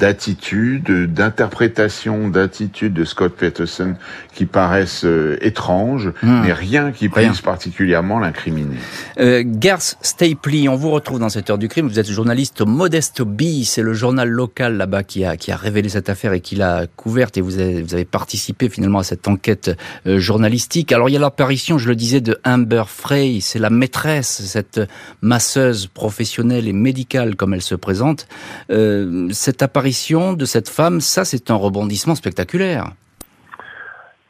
[0.02, 3.94] d'attitudes, d'interprétations, d'attitudes de Scott Peterson
[4.34, 6.42] qui paraissent euh, étranges, hmm.
[6.42, 8.76] mais rien qui puisse particulièrement l'incriminer.
[9.18, 11.86] Euh, Garth Stapley, on vous retrouve dans cette heure du crime.
[11.86, 15.56] Vous êtes journaliste au Modesto Bee, c'est le journal local là-bas qui a qui a
[15.56, 17.36] révélé cette affaire et qui l'a couverte.
[17.36, 20.92] Et vous avez, vous avez participer finalement à cette enquête euh, journalistique.
[20.92, 24.80] Alors il y a l'apparition, je le disais, de Amber Frey, c'est la maîtresse, cette
[25.22, 28.28] masseuse professionnelle et médicale comme elle se présente.
[28.70, 32.92] Euh, cette apparition de cette femme, ça c'est un rebondissement spectaculaire.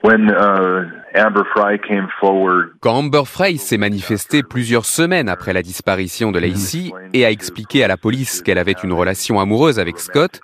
[0.04, 0.84] Uh,
[2.80, 7.84] Quand Amber Frey s'est manifestée plusieurs semaines après la disparition de Lacey et a expliqué
[7.84, 10.40] à la police qu'elle avait une relation amoureuse avec Scott,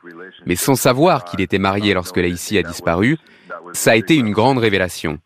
[0.46, 3.18] mais sans savoir qu'il était marié lorsque Lacey a disparu,
[3.72, 5.18] ça a été une grande révélation.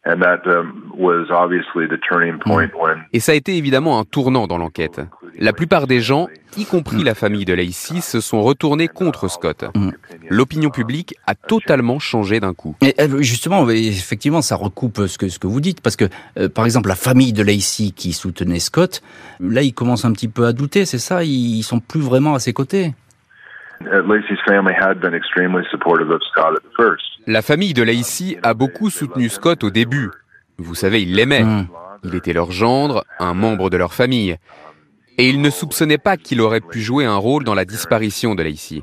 [3.13, 5.01] Et ça a été évidemment un tournant dans l'enquête.
[5.39, 6.29] La plupart des gens,
[6.59, 9.65] y compris la famille de Lacey, se sont retournés contre Scott.
[9.75, 9.91] Mm.
[10.29, 12.77] L'opinion publique a totalement changé d'un coup.
[12.83, 16.05] Et euh, justement, effectivement, ça recoupe ce que, ce que vous dites, parce que,
[16.39, 19.03] euh, par exemple, la famille de Lacey qui soutenait Scott,
[19.41, 21.25] là, ils commencent un petit peu à douter, c'est ça?
[21.25, 22.95] Ils sont plus vraiment à ses côtés?
[27.27, 30.11] La famille de Lacey a beaucoup soutenu Scott au début.
[30.59, 31.45] Vous savez, ils l'aimaient.
[31.45, 31.67] Hmm.
[32.05, 34.37] Il était leur gendre, un membre de leur famille.
[35.19, 38.43] Et ils ne soupçonnaient pas qu'il aurait pu jouer un rôle dans la disparition de
[38.43, 38.81] Lacey.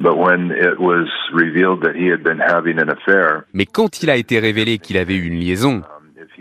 [3.53, 5.81] Mais quand il a été révélé qu'il avait eu une liaison,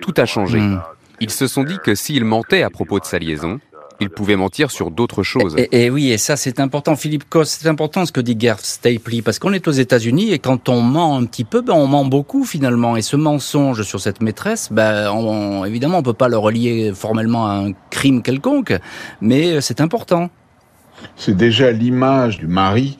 [0.00, 0.60] tout a changé.
[0.60, 0.80] Hmm.
[1.20, 3.58] Ils se sont dit que s'il mentait à propos de sa liaison,
[4.00, 5.56] il pouvait mentir sur d'autres choses.
[5.72, 9.22] Et, oui, et ça c'est important, Philippe Cos, c'est important ce que dit Garth Stapley,
[9.22, 12.04] parce qu'on est aux États-Unis et quand on ment un petit peu, ben on ment
[12.04, 12.96] beaucoup finalement.
[12.96, 17.46] Et ce mensonge sur cette maîtresse, ben on, évidemment on peut pas le relier formellement
[17.46, 18.74] à un crime quelconque,
[19.20, 20.30] mais c'est important.
[21.16, 22.98] C'est déjà l'image du mari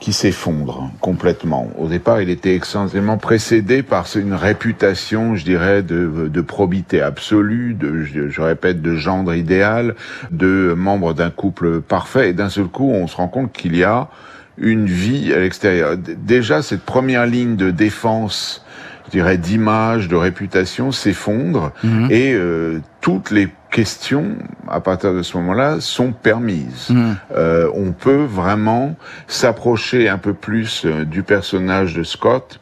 [0.00, 1.70] qui s'effondre complètement.
[1.78, 7.74] Au départ, il était extrêmement précédé par une réputation, je dirais, de, de probité absolue,
[7.74, 9.94] de, je, répète, de gendre idéal,
[10.30, 12.30] de membre d'un couple parfait.
[12.30, 14.08] Et d'un seul coup, on se rend compte qu'il y a
[14.56, 15.96] une vie à l'extérieur.
[15.96, 18.64] Déjà, cette première ligne de défense
[19.06, 22.08] je dirais, d'image, de réputation s'effondre mhm.
[22.10, 24.36] et euh, toutes les questions,
[24.68, 26.90] à partir de ce moment-là, sont permises.
[26.90, 27.16] Mhm.
[27.34, 32.60] Euh, on peut vraiment s'approcher un peu plus euh, du personnage de Scott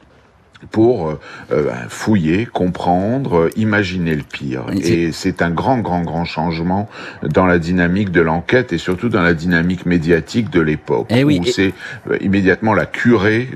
[0.70, 1.20] pour euh,
[1.52, 4.66] euh, ben, fouiller, comprendre, euh, imaginer le pire.
[4.82, 6.88] Et c'est un grand, grand, grand changement
[7.22, 11.44] dans la dynamique de l'enquête et surtout dans la dynamique médiatique de l'époque, eh où
[11.44, 11.72] c'est
[12.20, 13.48] immédiatement la curée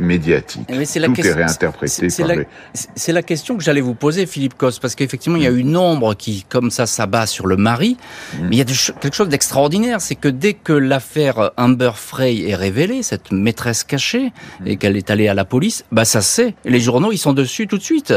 [0.00, 0.68] médiatique.
[0.68, 2.08] Eh Tout est réinterprété.
[2.10, 5.76] C'est la, question que j'allais vous poser, Philippe Cos, parce qu'effectivement, il y a une
[5.76, 7.96] ombre qui, comme ça, s'abat sur le mari,
[8.34, 8.38] mm.
[8.42, 12.54] mais il y a quelque chose d'extraordinaire, c'est que dès que l'affaire Amber Frey est
[12.54, 14.66] révélée, cette maîtresse cachée, mm.
[14.66, 16.54] et qu'elle est allée à la police, bah ça c'est.
[16.64, 18.14] Les journaux, ils sont dessus tout de suite.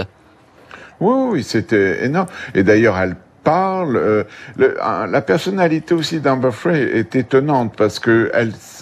[0.99, 2.27] Oui, oui, c'était énorme.
[2.53, 3.95] Et d'ailleurs, elle parle.
[3.97, 4.23] Euh,
[4.57, 8.31] la personnalité aussi d'Amber Frey est étonnante parce que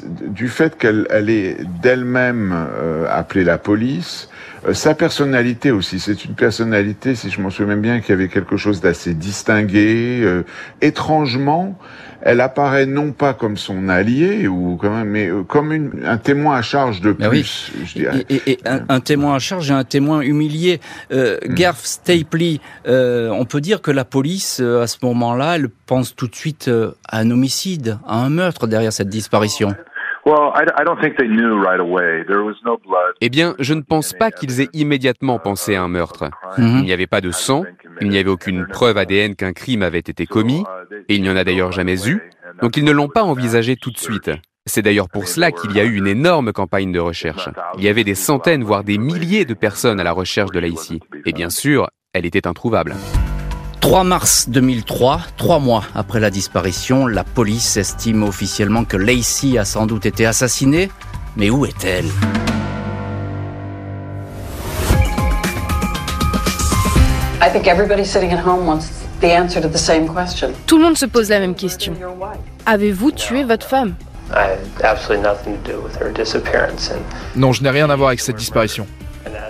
[0.04, 4.28] du fait qu'elle elle est d'elle-même euh, appelée la police,
[4.74, 8.82] sa personnalité aussi, c'est une personnalité, si je m'en souviens bien, qui avait quelque chose
[8.82, 10.44] d'assez distingué.
[10.82, 11.78] étrangement,
[12.26, 16.18] elle apparaît non pas comme son allié ou quand même, mais euh, comme une, un
[16.18, 18.26] témoin à charge de ben plus, je dirais.
[18.30, 20.82] Et, un, témoin à charge et un témoin humilié.
[21.12, 21.54] Euh, hmm.
[21.54, 26.16] Garth Stapley, euh, on peut dire que la police, euh, à ce moment-là, elle pense
[26.16, 26.68] tout de suite
[27.08, 29.76] à un homicide, à un meurtre derrière cette disparition.
[33.22, 36.26] Eh bien, je ne pense pas qu'ils aient immédiatement pensé à un meurtre.
[36.58, 37.64] Il n'y avait pas de sang,
[38.02, 40.64] il n'y avait aucune preuve ADN qu'un crime avait été commis,
[41.10, 42.22] et il n'y en a d'ailleurs jamais eu,
[42.62, 44.32] donc ils ne l'ont pas envisagé tout de suite.
[44.66, 47.50] C'est d'ailleurs pour cela qu'il y a eu une énorme campagne de recherche.
[47.78, 51.00] Il y avait des centaines, voire des milliers de personnes à la recherche de Lacey.
[51.26, 52.96] Et bien sûr, elle était introuvable.
[53.86, 59.64] 3 mars 2003, trois mois après la disparition, la police estime officiellement que Lacey a
[59.64, 60.90] sans doute été assassinée.
[61.38, 62.06] Mais où est-elle?
[70.66, 71.94] Tout le monde se pose la même question.
[72.66, 73.94] Avez-vous tué votre femme?
[77.36, 78.88] Non, je n'ai rien à voir avec cette disparition.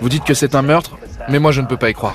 [0.02, 2.14] Vous dites que c'est un meurtre, mais moi je ne peux pas y croire.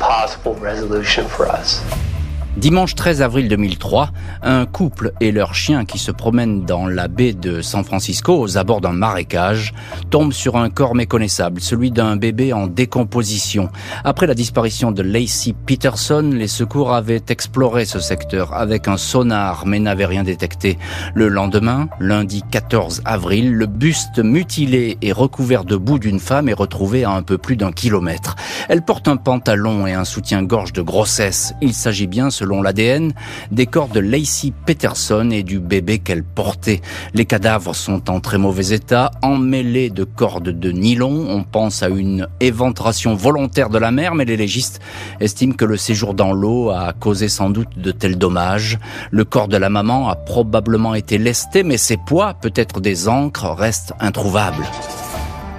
[2.58, 4.12] Dimanche 13 avril 2003,
[4.42, 8.58] un couple et leur chien qui se promènent dans la baie de San Francisco aux
[8.58, 9.74] abords d'un marécage
[10.10, 13.70] tombent sur un corps méconnaissable, celui d'un bébé en décomposition.
[14.04, 19.66] Après la disparition de Lacey Peterson, les secours avaient exploré ce secteur avec un sonar
[19.66, 20.78] mais n'avaient rien détecté.
[21.16, 26.54] Le lendemain, lundi 14 avril, le buste mutilé et recouvert de boue d'une femme est
[26.54, 28.36] retrouvé à un peu plus d'un kilomètre.
[28.68, 31.54] Elle porte un pantalon et un soutien-gorge de grossesse.
[31.62, 33.14] Il s'agit bien, selon l'ADN,
[33.52, 36.82] des corps de Lacey Peterson et du bébé qu'elle portait.
[37.14, 41.28] Les cadavres sont en très mauvais état, emmêlés de cordes de nylon.
[41.30, 44.82] On pense à une éventration volontaire de la mer, mais les légistes
[45.20, 48.80] estiment que le séjour dans l'eau a causé sans doute de tels dommages.
[49.12, 53.56] Le corps de la maman a probablement été lesté, mais ses poids, peut-être des encres,
[53.56, 54.66] restent introuvables.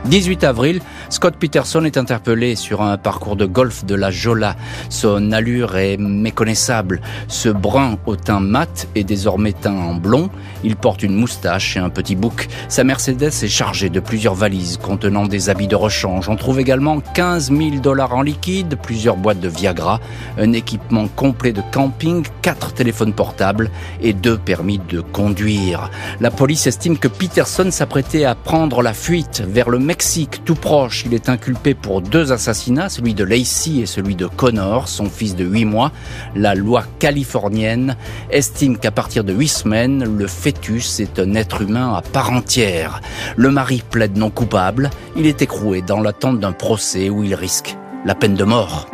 [0.04, 4.56] 18 avril, Scott Peterson est interpellé sur un parcours de golf de la Jola.
[4.88, 7.00] Son allure est méconnaissable.
[7.28, 10.28] Ce brun au teint mat est désormais teint en blond.
[10.64, 12.48] Il porte une moustache et un petit bouc.
[12.68, 16.28] Sa Mercedes est chargée de plusieurs valises contenant des habits de rechange.
[16.28, 20.00] On trouve également 15 000 dollars en liquide, plusieurs boîtes de Viagra,
[20.36, 25.90] un équipement complet de camping, quatre téléphones portables et deux permis de conduire.
[26.20, 31.04] La police estime que Peterson s'apprêtait à prendre la fuite vers le Mexique, tout proche.
[31.04, 35.36] Il est inculpé pour deux assassinats, celui de Lacey et celui de Connor, son fils
[35.36, 35.92] de 8 mois.
[36.34, 37.94] La loi californienne
[38.30, 43.02] estime qu'à partir de 8 semaines, le fœtus est un être humain à part entière.
[43.36, 44.88] Le mari plaide non coupable.
[45.14, 47.76] Il est écroué dans l'attente d'un procès où il risque
[48.06, 48.88] la peine de mort.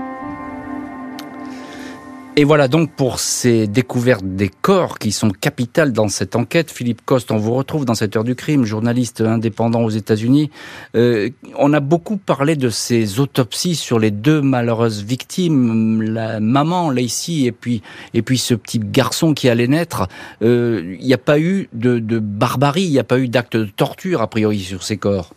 [2.39, 6.71] Et voilà donc pour ces découvertes des corps qui sont capitales dans cette enquête.
[6.71, 10.49] Philippe Coste, on vous retrouve dans cette heure du crime, journaliste indépendant aux États-Unis.
[10.95, 16.93] Euh, on a beaucoup parlé de ces autopsies sur les deux malheureuses victimes, la maman
[16.93, 17.83] Lacey et puis
[18.15, 20.07] et puis ce petit garçon qui allait naître.
[20.43, 23.57] Euh, il n'y a pas eu de, de barbarie, il n'y a pas eu d'acte
[23.57, 25.35] de torture a priori sur ces corps.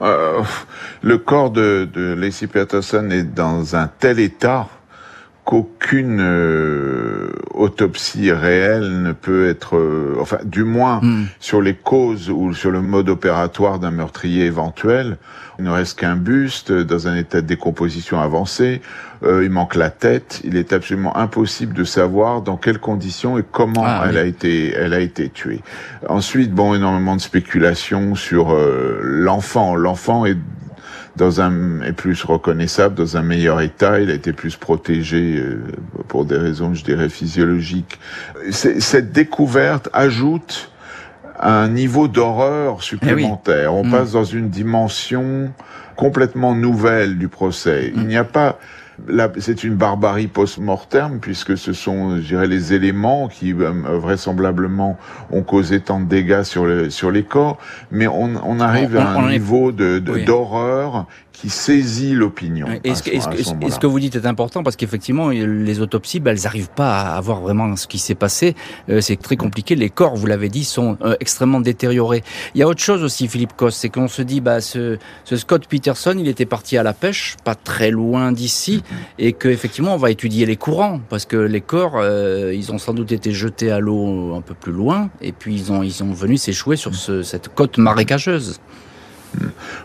[0.00, 0.42] Euh,
[1.02, 4.68] le corps de, de Lacey Peterson est dans un tel état
[5.44, 11.24] qu'aucune euh, autopsie réelle ne peut être, euh, enfin, du moins Hmm.
[11.38, 15.18] sur les causes ou sur le mode opératoire d'un meurtrier éventuel.
[15.58, 18.80] Il ne reste qu'un buste dans un état de décomposition avancé.
[19.22, 20.40] Euh, il manque la tête.
[20.44, 24.18] Il est absolument impossible de savoir dans quelles conditions et comment Ah, elle oui.
[24.18, 25.60] a été, elle a été tuée.
[26.08, 29.76] Ensuite, bon, énormément de spéculations sur euh, l'enfant.
[29.76, 30.36] L'enfant est
[31.16, 35.62] dans un est plus reconnaissable, dans un meilleur état, il a été plus protégé euh,
[36.08, 37.98] pour des raisons, je dirais, physiologiques.
[38.50, 40.70] Cette découverte ajoute
[41.40, 43.74] un niveau d'horreur supplémentaire.
[43.74, 43.90] On Mm.
[43.90, 45.52] passe dans une dimension
[45.96, 47.92] complètement nouvelle du procès.
[47.94, 48.58] Il n'y a pas
[49.38, 54.98] c'est une barbarie post-mortem puisque ce sont, je dirais, les éléments qui euh, vraisemblablement
[55.30, 57.58] ont causé tant de dégâts sur, le, sur les corps,
[57.90, 60.24] mais on, on arrive On- à on un est- niveau Oui.
[60.24, 62.66] d'horreur qui saisit l'opinion.
[62.84, 67.00] Est-ce ce- que, vous dites est important parce qu'effectivement les autopsies, ben, elles n'arrivent pas
[67.00, 68.54] à avoir vraiment ce qui s'est passé.
[68.88, 69.74] Euh, c'est très compliqué.
[69.74, 72.22] Les corps, vous l'avez dit, sont euh, extrêmement détériorés.
[72.54, 75.36] Il y a autre chose aussi, Philippe Coste, c'est qu'on se dit, bah, ce, ce
[75.36, 78.84] Scott Peterson, il était parti à la pêche, pas très loin d'ici,
[79.18, 82.78] et que effectivement, on va étudier les courants parce que les corps, euh, ils ont
[82.78, 85.92] sans doute été jetés à l'eau un peu plus loin, et puis ils ont ils
[85.92, 88.60] sont venus s'échouer sur ce, cette côte marécageuse.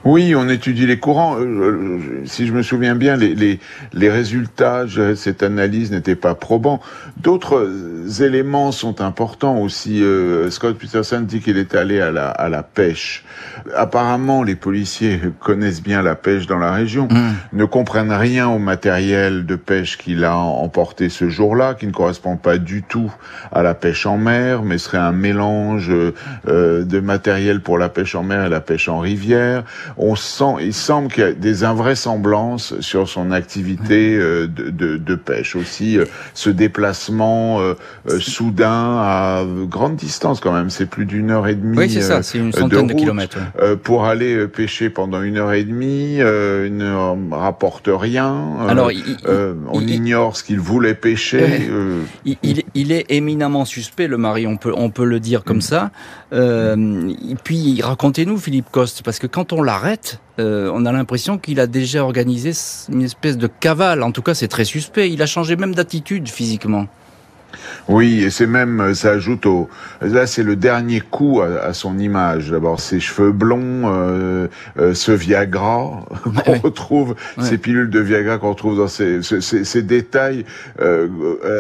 [0.06, 1.38] Oui, on étudie les courants.
[1.40, 3.60] Euh, euh, Si je me souviens bien, les, les,
[3.94, 6.80] les résultats de cette analyse n'étaient pas probants.
[7.18, 10.04] D'autres euh, éléments sont importants aussi.
[10.50, 13.26] Scott Peterson dit qu'il est allé à la, à la pêche.
[13.76, 17.08] Apparemment, les policiers connaissent bien la pêche dans la région,
[17.54, 22.38] ne comprennent rien au matériel de pêche qu'il a emporté ce jour-là, qui ne correspond
[22.38, 23.12] pas du tout
[23.52, 25.92] à la pêche en mer, mais serait un mélange
[26.46, 29.39] de matériel pour la pêche en mer et la pêche en rivière.
[29.98, 34.98] On sent, il semble qu'il y a des invraisemblances sur son activité euh, de, de,
[34.98, 35.98] de pêche aussi.
[35.98, 37.74] euh, ce déplacement euh,
[38.20, 41.78] soudain à grande distance quand même, c'est plus d'une heure et demie.
[41.78, 43.76] Oui, c'est ça, c'est une centaine de route, kilomètres, ouais.
[43.78, 48.36] pour aller pêcher pendant une heure et demie, il ne rapporte rien.
[48.68, 49.18] Alors, il-
[49.72, 51.70] on il- ignore ce qu'il voulait pêcher.
[52.76, 55.92] Il, est éminemment suspect, le mari, on peut, on peut le dire comme ça.
[56.32, 61.38] Euh, et puis, racontez-nous, Philippe Coste, parce que quand on l'arrête, euh, on a l'impression
[61.38, 62.52] qu'il a déjà organisé
[62.92, 64.04] une espèce de cavale.
[64.04, 65.10] En tout cas, c'est très suspect.
[65.12, 66.88] Il a changé même d'attitude physiquement.
[67.88, 69.70] Oui, et c'est même, ça ajoute au,
[70.02, 72.52] là c'est le dernier coup à, son image.
[72.52, 76.06] D'abord ses cheveux blonds, euh, euh, ce Viagra
[76.46, 80.46] qu'on retrouve, ces pilules de Viagra qu'on retrouve dans ces, ces, ces détails
[80.80, 81.08] euh,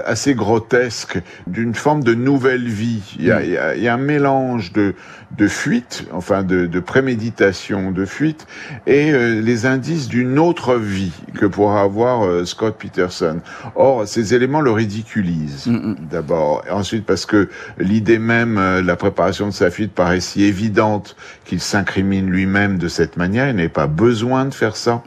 [0.05, 3.15] assez grotesques d'une forme de nouvelle vie.
[3.17, 4.93] Il y a, il y a, il y a un mélange de,
[5.37, 8.47] de fuite, enfin de, de préméditation, de fuite,
[8.87, 13.39] et euh, les indices d'une autre vie que pourra avoir euh, Scott Peterson.
[13.75, 15.67] Or, ces éléments le ridiculisent.
[15.67, 15.78] Mm, mm
[16.11, 16.63] d'abord.
[16.71, 21.15] Ensuite, parce que l'idée même, euh, la préparation de sa fuite paraît si évidente
[21.45, 23.49] qu'il s'incrimine lui-même de cette manière.
[23.49, 25.03] Il n'avait pas besoin de faire ça.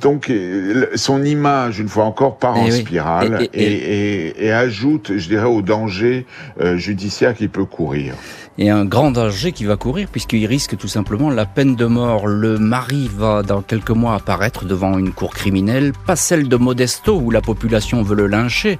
[0.00, 5.46] Donc, euh, son image, une fois encore, part eh en spirale et, ajoute, je dirais,
[5.46, 6.26] au danger
[6.60, 8.14] euh, judiciaire qu'il peut courir
[8.58, 12.26] et un grand danger qui va courir puisqu'il risque tout simplement la peine de mort.
[12.26, 17.18] Le mari va dans quelques mois apparaître devant une cour criminelle, pas celle de Modesto
[17.18, 18.78] où la population veut le lyncher,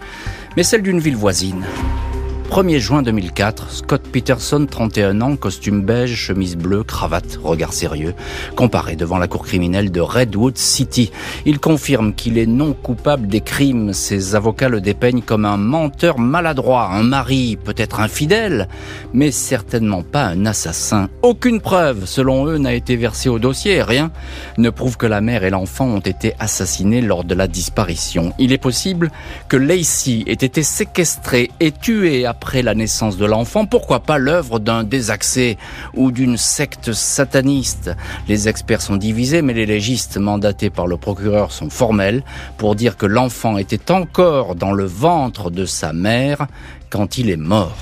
[0.56, 1.64] mais celle d'une ville voisine.
[2.52, 8.12] 1er juin 2004, Scott Peterson, 31 ans, costume beige, chemise bleue, cravate, regard sérieux,
[8.56, 11.12] comparé devant la cour criminelle de Redwood City.
[11.46, 13.94] Il confirme qu'il est non coupable des crimes.
[13.94, 18.68] Ses avocats le dépeignent comme un menteur maladroit, un mari peut-être infidèle,
[19.14, 21.08] mais certainement pas un assassin.
[21.22, 23.82] Aucune preuve, selon eux, n'a été versée au dossier.
[23.82, 24.10] Rien
[24.58, 28.34] ne prouve que la mère et l'enfant ont été assassinés lors de la disparition.
[28.38, 29.10] Il est possible
[29.48, 34.18] que Lacey ait été séquestrée et tuée après après la naissance de l'enfant, pourquoi pas
[34.18, 35.58] l'œuvre d'un désaccès
[35.94, 37.92] ou d'une secte sataniste?
[38.26, 42.24] Les experts sont divisés, mais les légistes mandatés par le procureur sont formels
[42.56, 46.48] pour dire que l'enfant était encore dans le ventre de sa mère
[46.90, 47.78] quand il est mort.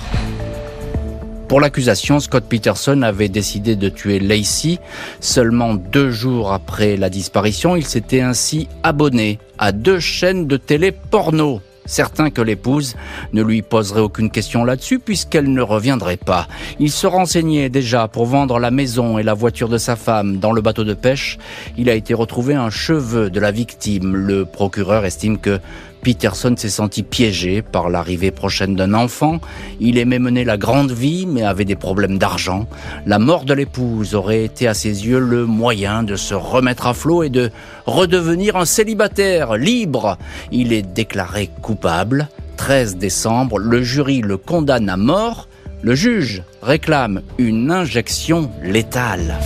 [1.48, 4.78] Pour l'accusation, Scott Peterson avait décidé de tuer Lacey.
[5.20, 10.92] Seulement deux jours après la disparition, il s'était ainsi abonné à deux chaînes de télé
[10.92, 12.96] porno certain que l'épouse
[13.32, 16.46] ne lui poserait aucune question là-dessus puisqu'elle ne reviendrait pas.
[16.78, 20.52] Il se renseignait déjà pour vendre la maison et la voiture de sa femme dans
[20.52, 21.38] le bateau de pêche.
[21.76, 24.14] Il a été retrouvé un cheveu de la victime.
[24.14, 25.60] Le procureur estime que
[26.02, 29.40] Peterson s'est senti piégé par l'arrivée prochaine d'un enfant.
[29.80, 32.66] Il aimait mener la grande vie, mais avait des problèmes d'argent.
[33.06, 36.94] La mort de l'épouse aurait été à ses yeux le moyen de se remettre à
[36.94, 37.50] flot et de
[37.86, 40.16] redevenir un célibataire libre.
[40.52, 42.28] Il est déclaré coupable.
[42.56, 45.48] 13 décembre, le jury le condamne à mort.
[45.82, 49.38] Le juge réclame une injection létale.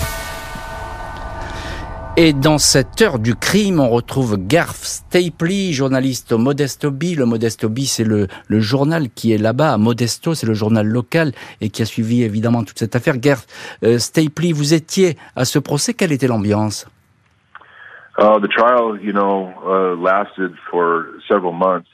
[2.17, 7.17] Et dans cette heure du crime, on retrouve Garth Stapley, journaliste au Modesto Bee.
[7.17, 11.33] Le Modesto Bee, c'est le, journal qui est là-bas à Modesto, c'est le journal local
[11.61, 13.19] et qui a suivi évidemment toute cette affaire.
[13.19, 13.49] Garth
[13.83, 16.87] euh, Stapley, vous étiez à ce procès, quelle était l'ambiance?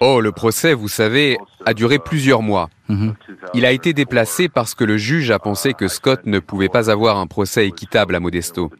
[0.00, 2.68] Oh, le procès, vous savez, a duré plusieurs mois.
[2.88, 3.14] Mhm.
[3.54, 6.90] Il a été déplacé parce que le juge a pensé que Scott ne pouvait pas
[6.90, 8.70] avoir un procès équitable à Modesto,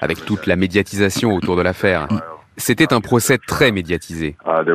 [0.00, 2.08] avec toute la médiatisation autour de l'affaire.
[2.56, 4.36] C'était un procès très médiatisé.
[4.46, 4.74] Uh, uh,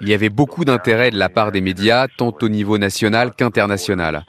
[0.00, 4.24] Il y avait beaucoup d'intérêt de la part des médias, tant au niveau national qu'international.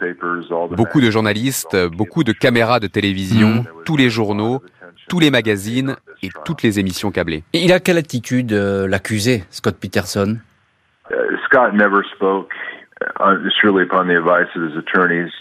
[0.72, 3.66] Beaucoup de journalistes, beaucoup de caméras de télévision, mm.
[3.86, 4.62] tous les journaux,
[5.10, 7.44] tous les magazines et toutes les émissions câblées.
[7.54, 10.38] Et il a quelle attitude, euh, l'accusé, Scott Peterson?
[11.12, 11.16] Uh,
[11.46, 12.52] Scott never spoke.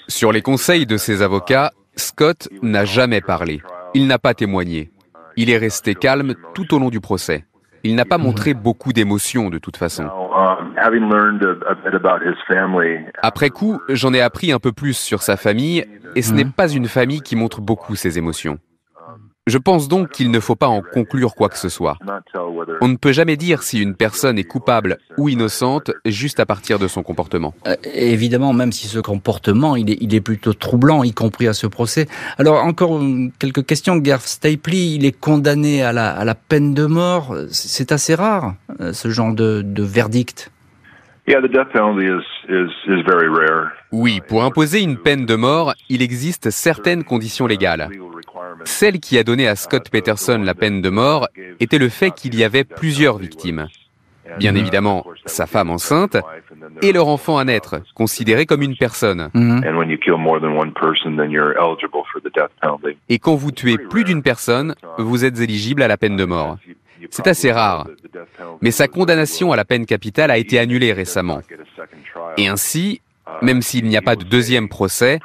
[0.09, 3.63] Sur les conseils de ses avocats, Scott n'a jamais parlé.
[3.95, 4.91] Il n'a pas témoigné.
[5.37, 7.45] Il est resté calme tout au long du procès.
[7.85, 10.09] Il n'a pas montré beaucoup d'émotions de toute façon.
[13.23, 15.85] Après coup, j'en ai appris un peu plus sur sa famille
[16.17, 18.59] et ce n'est pas une famille qui montre beaucoup ses émotions.
[19.47, 21.99] Je pense donc qu'il ne faut pas en conclure quoi que ce soit.
[22.81, 26.79] On ne peut jamais dire si une personne est coupable ou innocente juste à partir
[26.79, 27.53] de son comportement.
[27.67, 32.09] Euh, évidemment, même si ce comportement, il est, plutôt troublant, y compris à ce procès.
[32.39, 33.03] Alors, encore
[33.39, 33.97] quelques questions.
[33.97, 37.37] Garth Stapley, il est condamné à la, peine de mort.
[37.51, 40.51] C'est assez rare, euh, ce genre de verdict.
[43.93, 47.89] Oui, pour imposer une peine de mort, il existe certaines conditions légales.
[48.65, 51.29] Celle qui a donné à Scott Peterson la peine de mort
[51.61, 53.69] était le fait qu'il y avait plusieurs victimes.
[54.39, 56.17] Bien évidemment, sa femme enceinte
[56.83, 59.31] et leur enfant à naître, considéré comme une personne.
[63.09, 66.59] Et quand vous tuez plus d'une personne, vous êtes éligible à la peine de mort.
[67.11, 67.87] C'est assez rare.
[68.61, 71.41] Mais sa condamnation à la peine capitale a été annulée récemment.
[72.37, 73.01] Et ainsi,
[73.43, 75.21] même s'il n'y a pas de deuxième procès,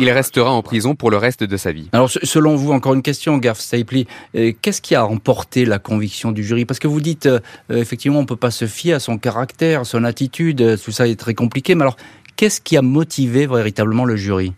[0.00, 1.88] Il restera en prison pour le reste de sa vie.
[1.92, 6.32] Alors, selon vous, encore une question, Garth Stapley, euh, qu'est-ce qui a emporté la conviction
[6.32, 6.64] du jury?
[6.64, 7.38] Parce que vous dites, euh,
[7.70, 11.34] effectivement, on peut pas se fier à son caractère, son attitude, tout ça est très
[11.34, 11.76] compliqué.
[11.76, 11.96] Mais alors,
[12.36, 14.52] qu'est-ce qui a motivé véritablement le jury?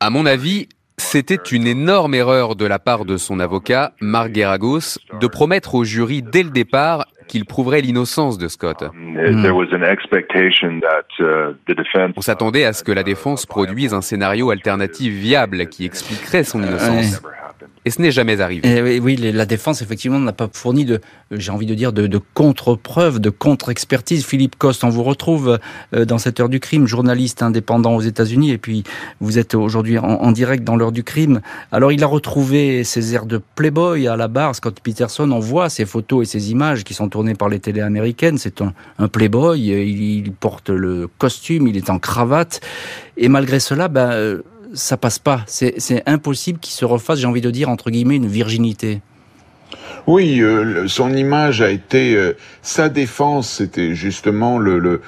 [0.00, 0.68] À mon avis,
[0.98, 5.84] c'était une énorme erreur de la part de son avocat, Mark Geragos, de promettre au
[5.84, 8.82] jury dès le départ qu'il prouverait l'innocence de Scott.
[8.94, 9.18] Hmm.
[12.16, 16.62] On s'attendait à ce que la défense produise un scénario alternatif viable qui expliquerait son
[16.62, 17.22] innocence.
[17.84, 18.62] Et ce n'est jamais arrivé.
[18.64, 21.00] Eh oui, la défense, effectivement, n'a pas fourni de,
[21.30, 24.24] j'ai envie de dire, de, contre-preuves, de contre-expertise.
[24.24, 25.58] Philippe Coste, on vous retrouve
[25.94, 28.84] euh, dans cette heure du crime, journaliste indépendant aux États-Unis, et puis
[29.20, 31.40] vous êtes aujourd'hui en, direct dans l'heure du crime.
[31.72, 34.54] Alors, il a retrouvé ses airs de playboy à la barre.
[34.54, 37.80] Scott Peterson, on voit ces photos et ces images qui sont tournées par les télés
[37.80, 38.38] américaines.
[38.38, 42.60] C'est un, un, playboy, il, il, porte le costume, il est en cravate.
[43.16, 44.42] Et malgré cela, ben, euh,
[44.74, 45.44] ça passe pas.
[45.46, 49.00] C'est impossible qu'il se refasse, j'ai envie de dire, entre guillemets, une virginité.
[50.06, 55.02] Oui, euh, son image a été euh, sa défense, c'était justement le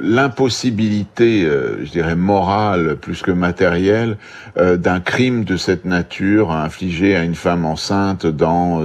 [0.00, 4.16] l'impossibilité, euh, je dirais morale plus que matérielle,
[4.56, 8.82] d'un crime de cette nature infligé à une femme enceinte dans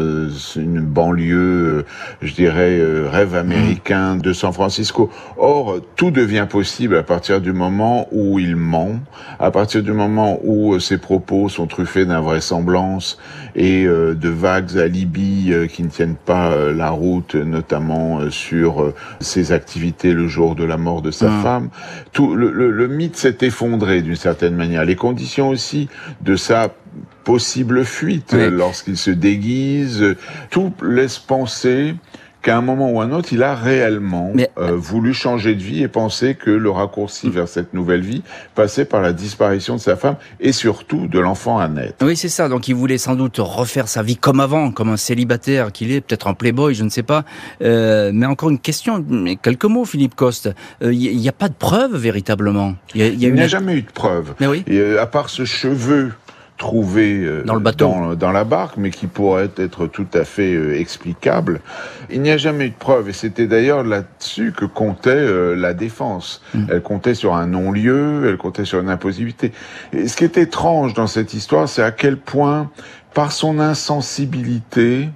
[0.57, 1.85] une banlieue,
[2.21, 2.77] je dirais
[3.09, 5.09] rêve américain de San Francisco.
[5.37, 8.99] Or, tout devient possible à partir du moment où il ment,
[9.39, 13.17] à partir du moment où ses propos sont truffés d'invraisemblance
[13.55, 18.93] et de vagues alibis qui ne tiennent pas euh, la route, notamment euh, sur euh,
[19.19, 21.41] ses activités le jour de la mort de sa ah.
[21.41, 21.69] femme.
[22.11, 24.83] Tout le, le mythe s'est effondré d'une certaine manière.
[24.83, 25.87] Les conditions aussi
[26.21, 26.73] de sa
[27.23, 30.15] possible fuite lorsqu'il se déguise,
[30.49, 31.95] tout laisse penser
[32.41, 35.87] qu'à un moment ou un autre, il a réellement euh, voulu changer de vie et
[35.87, 38.23] penser que le raccourci vers cette nouvelle vie
[38.55, 42.05] passait par la disparition de sa femme et surtout de l'enfant à naître.
[42.05, 42.49] Oui, c'est ça.
[42.49, 46.01] Donc il voulait sans doute refaire sa vie comme avant, comme un célibataire qu'il est,
[46.01, 47.23] peut-être un playboy, je ne sais pas.
[47.61, 49.05] Euh, mais encore une question,
[49.41, 50.49] quelques mots, Philippe Coste.
[50.81, 52.75] Il euh, n'y a pas de preuve véritablement?
[52.95, 54.33] Il n'y a, jamais eu de preuve.
[54.39, 54.63] Mais oui.
[54.67, 56.11] Et, à part ce cheveu
[56.61, 58.15] trouvé euh, dans, le bateau.
[58.15, 61.59] Dans, la barque, mais qui pourrait être tout à fait euh, explicable.
[62.11, 65.73] Il n'y a jamais eu de preuve, et c'était d'ailleurs là-dessus que comptait euh, la
[65.73, 66.43] défense.
[66.53, 66.65] Mm.
[66.69, 69.53] Elle comptait sur un non-lieu, elle comptait sur une impossibilité.
[69.91, 72.69] Et ce qui est étrange dans cette histoire, c'est à quel point,
[73.15, 75.09] par son insensibilité,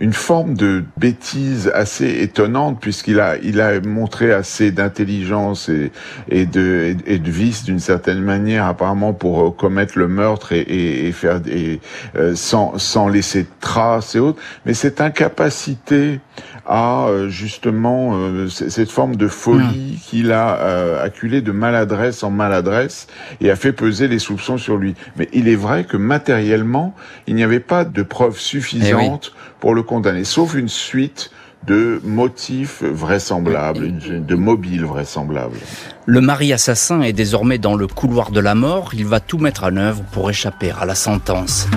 [0.00, 5.92] une forme de bêtise assez étonnante puisqu'il a il a montré assez d'intelligence et,
[6.28, 10.60] et de et, de vice d'une certaine manière apparemment pour euh, commettre le meurtre et,
[10.60, 11.80] et, et faire et,
[12.16, 14.40] euh, sans sans laisser de traces et autres.
[14.64, 16.20] Mais cette incapacité
[16.64, 18.16] à euh, justement
[18.48, 20.08] cette forme de folie mmh.
[20.08, 23.06] qu'il a acculé de maladresse en maladresse
[23.40, 24.94] et a fait peser les soupçons sur lui.
[25.16, 26.94] Mais il est vrai que matériellement
[27.26, 31.30] il n'y avait pas de preuves suffisantes eh pour le condamner, sauf une suite
[31.66, 35.58] de motifs vraisemblables, de mobiles vraisemblables.
[36.06, 38.90] Le mari assassin est désormais dans le couloir de la mort.
[38.94, 41.68] Il va tout mettre en œuvre pour échapper à la sentence.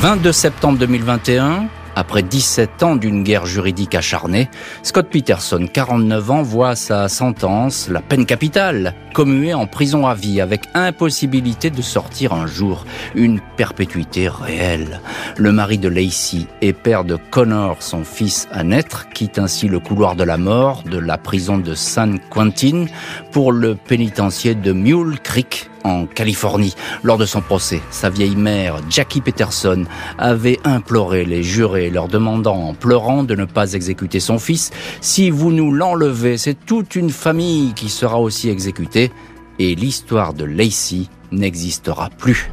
[0.00, 4.48] 22 septembre 2021, après 17 ans d'une guerre juridique acharnée,
[4.82, 10.40] Scott Peterson, 49 ans, voit sa sentence, la peine capitale, commuée en prison à vie
[10.40, 12.84] avec impossibilité de sortir un jour.
[13.14, 15.00] Une perpétuité réelle.
[15.36, 19.80] Le mari de Lacey et père de Connor, son fils à naître, quitte ainsi le
[19.80, 22.86] couloir de la mort de la prison de San Quentin
[23.30, 26.74] pour le pénitencier de Mule Creek en Californie.
[27.02, 29.84] Lors de son procès, sa vieille mère, Jackie Peterson,
[30.18, 34.70] avait imploré les jurés, leur demandant en pleurant de ne pas exécuter son fils.
[35.00, 39.10] Si vous nous l'enlevez, c'est toute une famille qui sera aussi exécutée
[39.58, 42.50] et l'histoire de Lacey n'existera plus.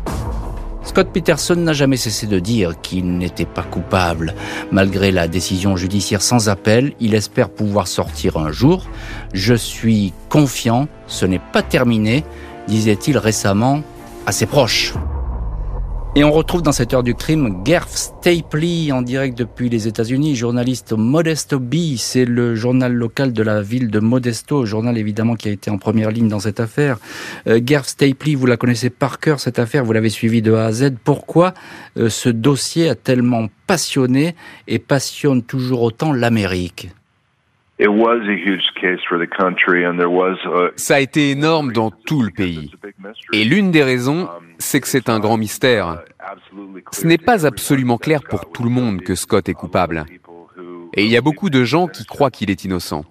[0.89, 4.33] Scott Peterson n'a jamais cessé de dire qu'il n'était pas coupable.
[4.71, 8.87] Malgré la décision judiciaire sans appel, il espère pouvoir sortir un jour.
[9.33, 12.23] Je suis confiant, ce n'est pas terminé
[12.69, 13.81] disait-il récemment
[14.25, 14.93] à ses proches.
[16.15, 20.35] Et on retrouve dans cette heure du crime Gerf Stapley en direct depuis les États-Unis,
[20.35, 21.97] journaliste Modesto B.
[21.97, 25.77] C'est le journal local de la ville de Modesto, journal évidemment qui a été en
[25.77, 26.97] première ligne dans cette affaire.
[27.47, 30.65] Euh, Gerf Stapley, vous la connaissez par cœur cette affaire, vous l'avez suivie de A
[30.65, 30.93] à Z.
[31.03, 31.53] Pourquoi
[31.97, 34.35] euh, ce dossier a tellement passionné
[34.67, 36.89] et passionne toujours autant l'Amérique?
[40.75, 42.71] Ça a été énorme dans tout le pays.
[43.31, 44.27] Et l'une des raisons,
[44.57, 46.01] c'est que c'est un grand mystère.
[46.91, 50.05] Ce n'est pas absolument clair pour tout le monde que Scott est coupable.
[50.93, 53.05] Et il y a beaucoup de gens qui croient qu'il est innocent.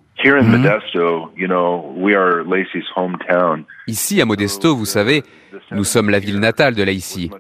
[3.87, 5.23] Ici, à Modesto, vous savez,
[5.71, 7.31] nous sommes la ville natale de Lacey.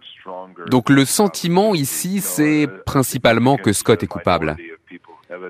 [0.70, 4.56] Donc le sentiment ici, c'est principalement que Scott est coupable.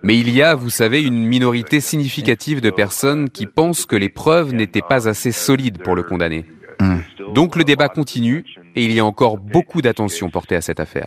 [0.03, 4.09] Mais il y a, vous savez, une minorité significative de personnes qui pensent que les
[4.09, 6.45] preuves n'étaient pas assez solides pour le condamner.
[6.81, 7.03] Hum.
[7.35, 8.45] Donc le débat continue
[8.77, 11.07] et il y a encore beaucoup d'attention portée à cette affaire.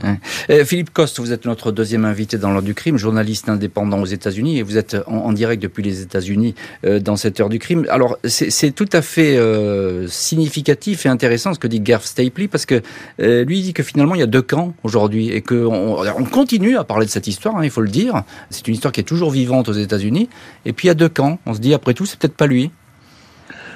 [0.49, 4.05] Euh, Philippe Coste, vous êtes notre deuxième invité dans l'heure du crime, journaliste indépendant aux
[4.05, 6.55] États-Unis et vous êtes en, direct depuis les États-Unis
[6.85, 7.85] euh, dans cette heure du crime.
[7.89, 12.65] Alors c'est tout à fait euh, significatif et intéressant ce que dit Garth Stapley parce
[12.65, 12.81] que
[13.17, 16.83] lui dit que finalement il y a deux camps aujourd'hui et qu'on on continue à
[16.83, 18.23] parler de cette histoire, hein, il faut le dire.
[18.49, 20.29] C'est une histoire qui est toujours vivante aux États-Unis
[20.65, 21.39] et puis il y a deux camps.
[21.45, 22.71] On se dit après tout c'est peut-être pas lui.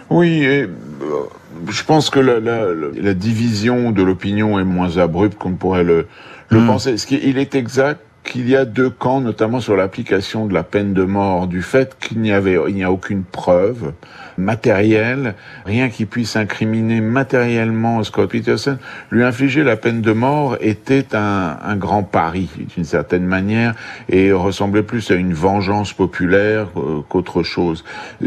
[0.09, 0.67] Oui, et,
[1.69, 6.07] je pense que la, la, la division de l'opinion est moins abrupte qu'on pourrait le,
[6.49, 6.67] le hmm.
[6.67, 6.97] penser.
[6.97, 10.63] Ce qui, il est exact qu'il y a deux camps, notamment sur l'application de la
[10.63, 13.93] peine de mort, du fait qu'il n'y avait, il n'y a aucune preuve
[14.37, 18.77] matérielle, rien qui puisse incriminer matériellement Scott Peterson.
[19.11, 23.75] Lui infliger la peine de mort était un, un grand pari, d'une certaine manière,
[24.09, 27.83] et ressemblait plus à une vengeance populaire euh, qu'autre chose.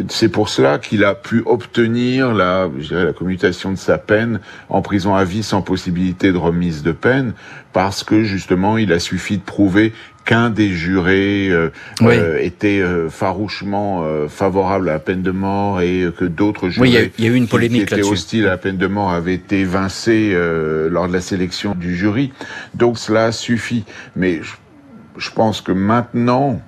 [0.09, 4.40] C'est pour cela qu'il a pu obtenir la, je dirais, la commutation de sa peine
[4.68, 7.32] en prison à vie sans possibilité de remise de peine,
[7.72, 9.92] parce que justement il a suffi de prouver
[10.29, 11.70] qu'un des jurés euh,
[12.03, 17.11] euh, était euh, farouchement favorable à la peine de mort et que d'autres jurés oui,
[17.18, 19.33] il y, a eu une polémique qui, étaient hostiles à la peine de mort avaient
[19.33, 20.37] été évincés
[20.91, 22.31] lors de la sélection du jury.
[22.74, 23.85] Donc cela suffit.
[24.16, 24.53] Mais je,
[25.16, 26.61] je pense que maintenant,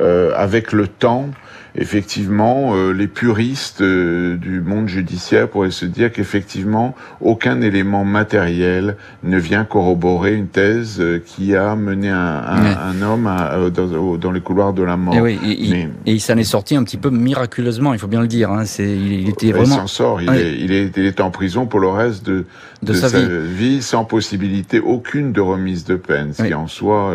[0.00, 1.28] avec le temps,
[1.76, 8.96] effectivement, euh, les puristes euh, du monde judiciaire pourraient se dire qu'effectivement, aucun élément matériel
[9.24, 13.30] ne vient corroborer une thèse euh, qui a mené un, un, homme
[13.74, 15.26] dans, dans, les couloirs de la mort.
[15.26, 18.28] Et, il, et il s'en est sorti un petit peu miraculeusement, il faut bien le
[18.28, 18.52] dire.
[18.52, 18.64] Hein.
[18.66, 19.74] C'est, il, était vraiment.
[19.74, 20.22] Il s'en sort.
[20.22, 22.44] Il, est, il, est, il est en prison pour le reste de,
[22.82, 23.82] de, sa, vie.
[23.82, 27.14] sans possibilité aucune de remise de peine, ce qui en soi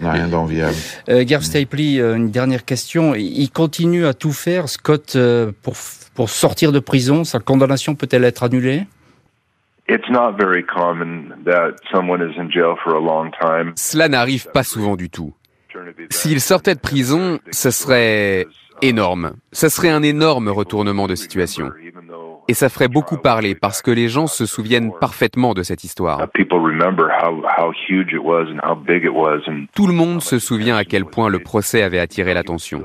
[0.00, 0.74] n'a rien d'enviable.
[1.08, 3.14] Euh, Garth Stapley, une dernière question.
[3.14, 5.74] Il continue à tout faire, Scott, euh, pour,
[6.14, 8.86] pour sortir de prison Sa condamnation peut-elle être annulée?
[13.74, 15.34] Cela n'arrive pas souvent du tout.
[16.10, 18.46] S'il sortait de prison, ce serait
[18.82, 19.32] énorme.
[19.52, 21.70] Ce serait un énorme retournement de situation.
[22.50, 26.26] Et ça ferait beaucoup parler parce que les gens se souviennent parfaitement de cette histoire.
[29.72, 32.82] Tout le monde se souvient à quel point le procès avait attiré l'attention.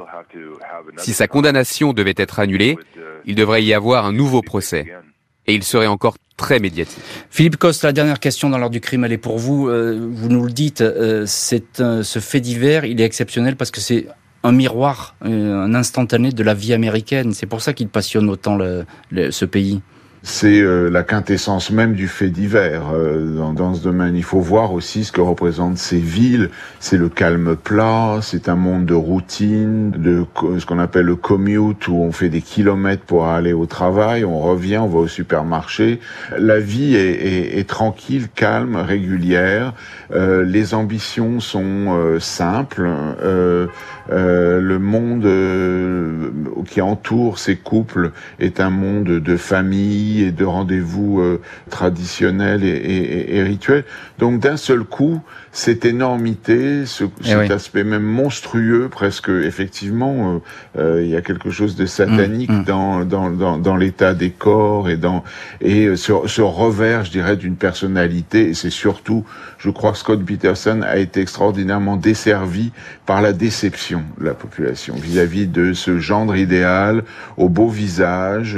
[0.98, 2.78] Si sa condamnation devait être annulée,
[3.26, 4.86] il devrait y avoir un nouveau procès.
[5.48, 7.02] Et il serait encore très médiatique.
[7.32, 9.68] Philippe Coste, la dernière question dans l'ordre du crime, elle est pour vous.
[9.68, 13.82] Euh, vous nous le dites, euh, c'est ce fait divers, il est exceptionnel parce que
[13.82, 14.06] c'est
[14.46, 17.34] un miroir, euh, un instantané de la vie américaine.
[17.34, 19.82] C'est pour ça qu'il passionne autant ce pays
[20.26, 24.16] c'est euh, la quintessence même du fait divers euh, dans, dans, ce domaine.
[24.16, 26.50] Il faut voir aussi ce que représentent ces villes.
[26.80, 30.26] C'est le calme plat, c'est un monde de routine, de
[30.58, 34.40] ce qu'on appelle le commute, où on fait des kilomètres pour aller au travail, on
[34.40, 36.00] revient, on va au supermarché.
[36.36, 39.74] La vie est, est, est tranquille, calme, régulière.
[40.12, 42.90] Euh, les ambitions sont simples.
[44.10, 45.28] le monde
[46.66, 53.44] qui entoure ces couples est un monde de famille et de rendez-vous euh, traditionnels et,
[53.44, 53.86] rituels.
[54.20, 55.22] Donc d'un seul coup,
[55.56, 60.42] cette énormité, ce, eh cet aspect même monstrueux, presque effectivement,
[60.78, 62.66] euh, euh, il y a quelque chose de satanique mm, mm.
[62.66, 65.24] Dans, dans, dans, l'état des corps et dans
[65.62, 68.50] et ce, ce revers, je dirais, d'une personnalité.
[68.50, 69.24] Et c'est surtout,
[69.58, 72.72] je crois que Scott Peterson a été extraordinairement desservi
[73.06, 77.04] par la déception de la population vis-à-vis de ce gendre idéal,
[77.38, 78.58] au beau visage,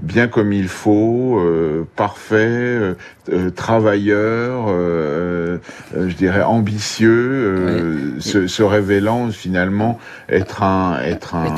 [0.00, 2.94] bien comme il faut, euh, parfait, euh,
[3.32, 4.66] euh, travailleur,
[6.10, 9.98] je dirais ambitieux, se, révélant finalement
[10.28, 11.56] être un être un,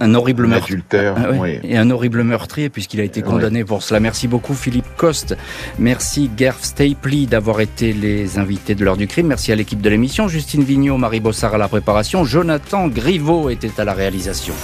[0.00, 4.00] un, horrible meurtrier ah et un horrible meurtrier puisqu'il a été condamné pour cela.
[4.00, 5.36] Merci beaucoup Philippe Coste,
[5.78, 9.26] merci Gerf Stapley d'avoir été les invités de l'heure du crime.
[9.26, 13.80] Merci à l'équipe de l'émission, Justine Vignot, Marie Bossard à la préparation, Jonathan Griveau était
[13.80, 14.54] à la réalisation.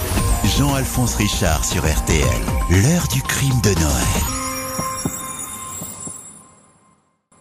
[0.57, 2.25] Jean-Alphonse Richard sur RTL,
[2.69, 4.44] l'heure du crime de Noël.